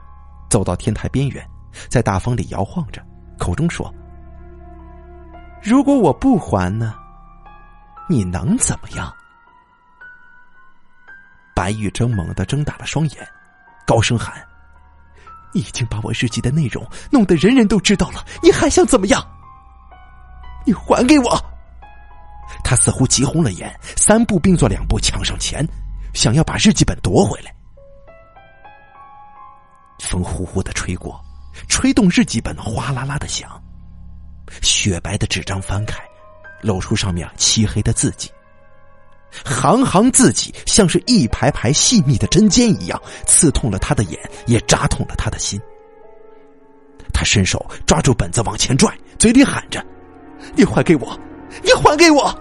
[0.49, 1.45] 走到天台边缘。
[1.89, 3.05] 在大风里摇晃着，
[3.37, 3.93] 口中说
[5.61, 6.95] ：“如果我不还呢？
[8.09, 9.13] 你能怎么样？”
[11.53, 13.29] 白玉珍猛地睁大了双眼，
[13.85, 14.41] 高声喊
[15.53, 19.27] ：“你已经把我日记的内容弄得人人都知道了，你还想怎么样？
[20.65, 21.45] 你还给我！”
[22.65, 25.67] 他似乎急红了眼，三步并作两步抢上前，
[26.15, 27.55] 想要把日记本夺回来。
[30.01, 31.21] 风呼呼的吹过。
[31.69, 33.51] 吹动日记本，哗啦啦的响。
[34.63, 36.01] 雪白的纸张翻开，
[36.63, 38.31] 露出上面漆黑的字迹。
[39.45, 45.61] 行行字迹像是一排排细密的针尖一样，刺痛了他的眼，也扎痛了他的心。
[47.13, 49.85] 他伸手抓住本子往前拽，嘴里喊着
[50.57, 51.19] ：“你还给我！
[51.63, 52.35] 你还给我！”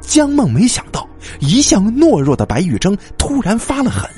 [0.00, 1.08] 江梦没想到，
[1.40, 4.08] 一向懦弱的白玉珍突然发了狠。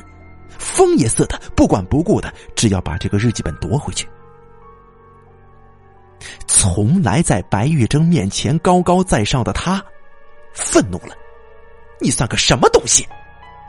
[0.59, 4.07] 疯也似的，不管不顾的，只要把这个日记本夺回去。
[6.47, 9.83] 从来在白玉珍面前高高在上的他，
[10.57, 11.15] 愤怒了
[12.01, 13.07] ：“你算个什么东西？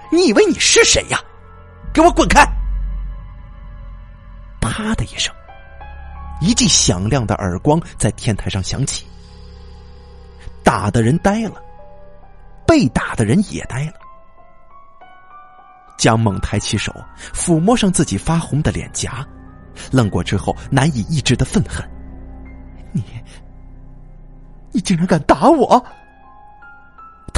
[0.09, 1.19] 你以为你是谁呀？
[1.93, 2.43] 给我滚开！”
[4.61, 5.33] 啪的一声，
[6.39, 9.05] 一记响亮的耳光在天台上响起，
[10.63, 11.61] 打的人呆了，
[12.65, 13.93] 被打的人也呆了。
[15.97, 16.93] 江梦抬起手，
[17.33, 19.27] 抚摸上自己发红的脸颊，
[19.91, 21.83] 愣过之后难以抑制的愤恨
[22.93, 23.03] ：“你，
[24.71, 25.83] 你竟然敢打我！”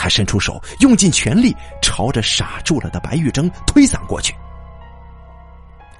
[0.02, 4.34] 他伸出手，用尽全力朝着傻住了的白玉珍推搡过去。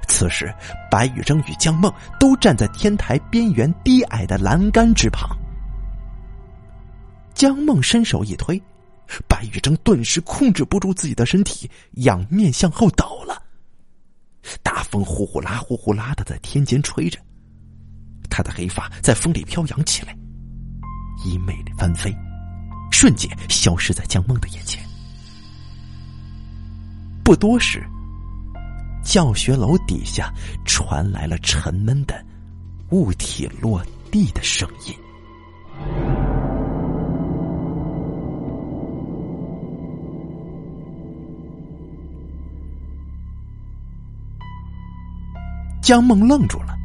[0.08, 0.56] 此时，
[0.90, 5.38] 白玉珍与江梦都站在天台边缘低矮的栏杆之旁。
[7.34, 8.62] 江梦伸手一推。
[9.28, 13.42] 白玉珍顿时控制不住自己的身体，仰面向后倒了。
[14.62, 17.20] 大风呼呼啦呼呼啦的在天间吹着，
[18.30, 20.16] 他的黑发在风里飘扬起来，
[21.26, 22.16] 衣袂翻飞，
[22.92, 24.84] 瞬间消失在江梦的眼前。
[27.24, 27.84] 不多时，
[29.04, 30.34] 教学楼底下
[30.66, 32.26] 传来了沉闷的
[32.90, 34.94] 物体落地的声音。
[45.82, 46.78] 江梦愣住了，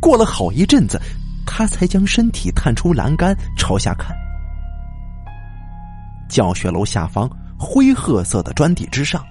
[0.00, 0.98] 过了好一阵子，
[1.44, 4.16] 他才将身体探出栏杆朝下看。
[6.30, 7.28] 教学楼下方
[7.58, 9.22] 灰褐色的砖地之上，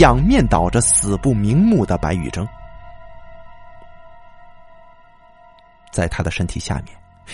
[0.00, 2.46] 仰面倒着死不瞑目的白玉征，
[5.92, 6.88] 在他的身体下面，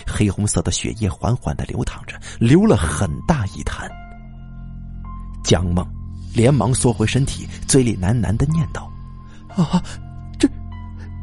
[0.06, 3.90] 黑红色的血液缓缓的流淌着，流了很大一滩。
[5.42, 5.84] 江梦
[6.34, 8.86] 连忙缩回身体，嘴里喃喃的念叨
[9.60, 9.82] ：“啊。”
[10.38, 10.46] 这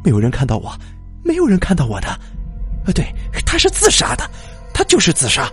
[0.04, 0.76] 没有人看到我，
[1.24, 2.08] 没有人看到我的。
[2.84, 3.06] 呃，对，
[3.46, 4.28] 他是自杀的，
[4.74, 5.48] 他就是自杀，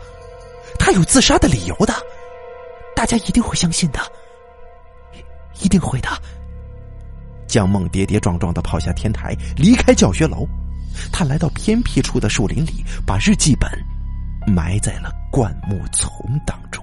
[0.80, 1.94] 他有自杀的理由的，
[3.04, 4.00] 大家一定会相信的，
[5.62, 6.08] 一定会的。
[7.48, 10.48] 江梦跌跌撞撞的跑下天台，离开教学楼，
[11.12, 13.70] 他来到偏僻处的树林里，把日记本
[14.48, 16.10] 埋在了灌木丛
[16.46, 16.82] 当中。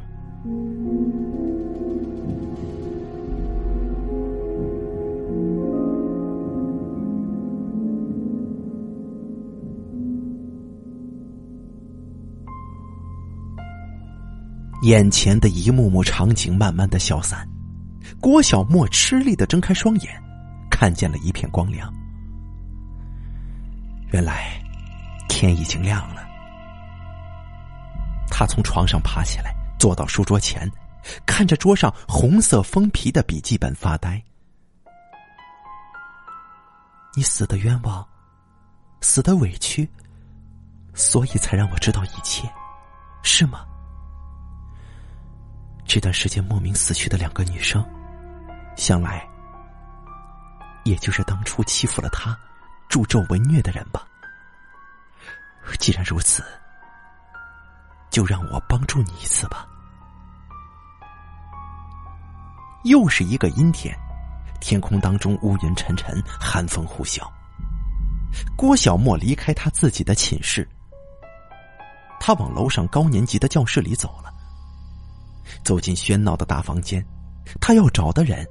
[14.82, 17.46] 眼前的一幕幕场景慢慢的消散，
[18.20, 20.22] 郭小莫吃力的睁开双眼，
[20.70, 21.92] 看见了一片光亮。
[24.10, 24.60] 原来
[25.28, 26.26] 天已经亮了。
[28.30, 30.66] 他从床上爬起来，坐到书桌前，
[31.26, 34.22] 看着桌上红色封皮的笔记本发呆。
[37.14, 38.06] 你死的冤枉，
[39.02, 39.86] 死的委屈，
[40.94, 42.48] 所以才让我知道一切，
[43.22, 43.66] 是吗？
[45.92, 47.84] 这段时间莫名死去的两个女生，
[48.76, 49.28] 想来
[50.84, 52.38] 也就是当初欺负了他、
[52.88, 54.06] 助纣为虐的人吧。
[55.80, 56.44] 既然如此，
[58.08, 59.66] 就让我帮助你一次吧。
[62.84, 63.92] 又是一个阴天，
[64.60, 67.28] 天空当中乌云沉沉，寒风呼啸。
[68.56, 70.68] 郭小莫离开他自己的寝室，
[72.20, 74.32] 他往楼上高年级的教室里走了。
[75.64, 77.04] 走进喧闹的大房间，
[77.60, 78.46] 他要找的人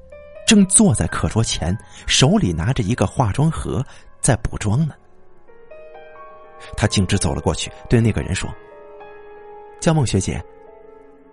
[0.45, 1.77] 正坐在课桌前，
[2.07, 3.85] 手里拿着一个化妆盒
[4.19, 4.93] 在补妆呢。
[6.75, 8.49] 他径直走了过去，对那个人说
[9.79, 10.43] ：“江梦学姐，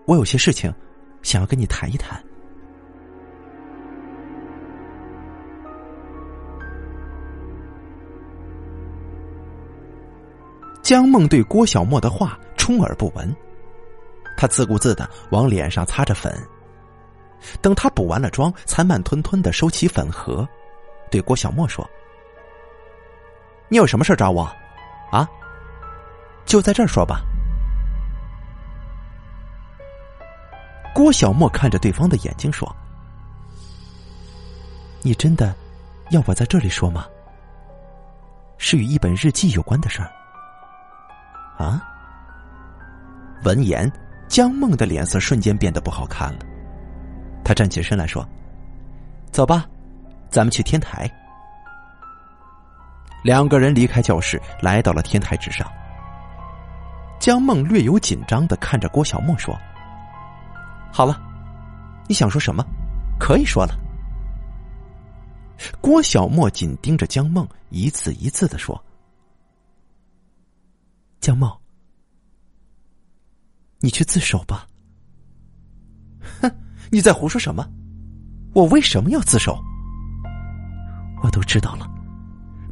[0.06, 0.72] 我有些事情
[1.22, 2.22] 想要跟你谈一谈。”
[10.82, 13.36] 江梦对郭小莫的话充耳不闻。
[14.36, 16.32] 他自顾自的往脸上擦着粉，
[17.62, 20.46] 等他补完了妆，才慢吞吞的收起粉盒，
[21.10, 21.88] 对郭小莫说
[23.68, 24.42] ：“你有什么事找我？
[25.10, 25.28] 啊？
[26.44, 27.20] 就在这儿说吧。”
[30.94, 32.74] 郭小莫看着对方的眼睛说
[35.02, 35.54] ：“你真的
[36.10, 37.06] 要我在这里说吗？
[38.58, 40.10] 是与一本日记有关的事儿？
[41.58, 41.82] 啊？”
[43.44, 43.90] 闻言。
[44.28, 46.38] 江梦的脸色瞬间变得不好看了，
[47.44, 48.26] 他站起身来说
[49.30, 49.66] ：“走吧，
[50.30, 51.10] 咱们去天台。”
[53.24, 55.66] 两个人离开教室，来到了天台之上。
[57.18, 59.58] 江梦略有紧张的看着郭小莫说
[60.92, 61.20] ：“好了，
[62.06, 62.64] 你想说什么？
[63.18, 63.74] 可以说了。”
[65.80, 68.80] 郭小莫紧盯着江梦，一字一字的说
[71.20, 71.50] ：“江梦。”
[73.86, 74.66] 你去自首吧！
[76.42, 76.50] 哼，
[76.90, 77.64] 你在胡说什么？
[78.52, 79.56] 我为什么要自首？
[81.22, 81.88] 我都知道了，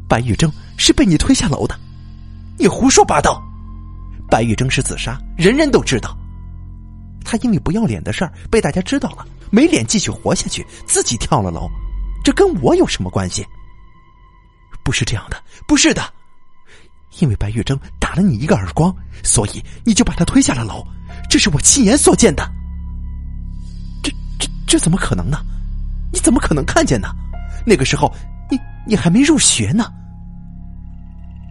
[0.08, 1.78] 白玉珍是被你推下楼的。
[2.58, 3.40] 你胡说八道！
[4.28, 6.18] 白玉珍是自杀，人人都知道。
[7.24, 11.70] 他因为不要脸的事儿被大家知道了，没脸继续活下去，自己跳了楼。
[12.24, 13.46] 这跟我有什么关系？
[14.82, 16.02] 不是这样的，不是的。
[17.20, 18.92] 因为白玉珍打了你一个耳光，
[19.22, 20.84] 所以你就把他推下了楼，
[21.34, 22.48] 这是我亲眼所见的。
[24.04, 25.44] 这这这怎么可能呢？
[26.12, 27.08] 你怎么可能看见呢？
[27.66, 28.08] 那个时候
[28.48, 28.56] 你
[28.86, 29.92] 你还没入学呢。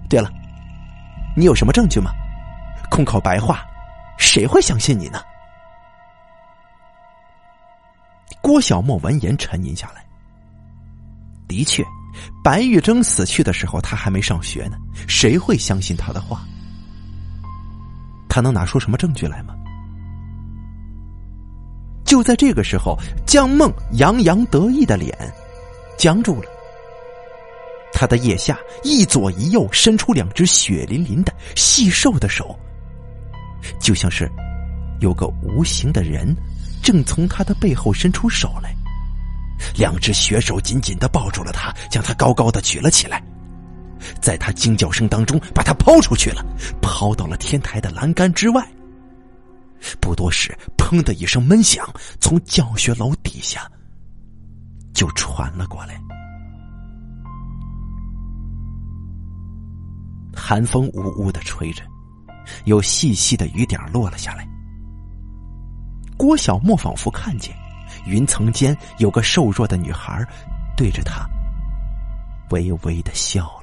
[0.10, 0.32] 对了，
[1.36, 2.12] 你有什么证据吗？
[2.90, 3.60] 空口白话，
[4.18, 5.22] 谁会相信你呢？
[8.42, 10.06] 郭小莫闻言沉吟下来，
[11.46, 11.84] 的确。
[12.42, 14.78] 白玉珍死去的时候，他还没上学呢，
[15.10, 16.40] 谁会相信他的话？
[18.30, 19.54] 他能拿出什么证据来吗？
[22.14, 22.96] 就在这个时候，
[23.26, 25.18] 江梦洋洋得意的脸
[25.98, 26.50] 僵住了，
[27.92, 32.56] 他的腋下一左一右伸出两只血淋淋的细瘦的手，
[33.80, 34.30] 就像是
[35.00, 36.36] 有个无形的人
[36.84, 38.76] 正从他的背后伸出手来。
[39.76, 43.24] 两只血手紧紧的抱住了他，将他高高的举了起来，
[44.22, 46.46] 在他惊叫声当中，把他抛出去了，
[46.80, 48.64] 抛到了天台的栏杆之外。
[50.00, 51.88] 不多时，砰的一声闷响，
[52.20, 53.70] 从教学楼底下
[54.94, 56.00] 就传了过来。
[60.36, 61.84] 寒风呜呜的吹着，
[62.66, 64.48] 有细细的雨点落了下来。
[66.18, 67.56] 郭小莫仿佛看见。
[68.08, 70.26] 云层间有个瘦弱的女孩，
[70.76, 71.30] 对着他
[72.50, 73.63] 微微的笑了。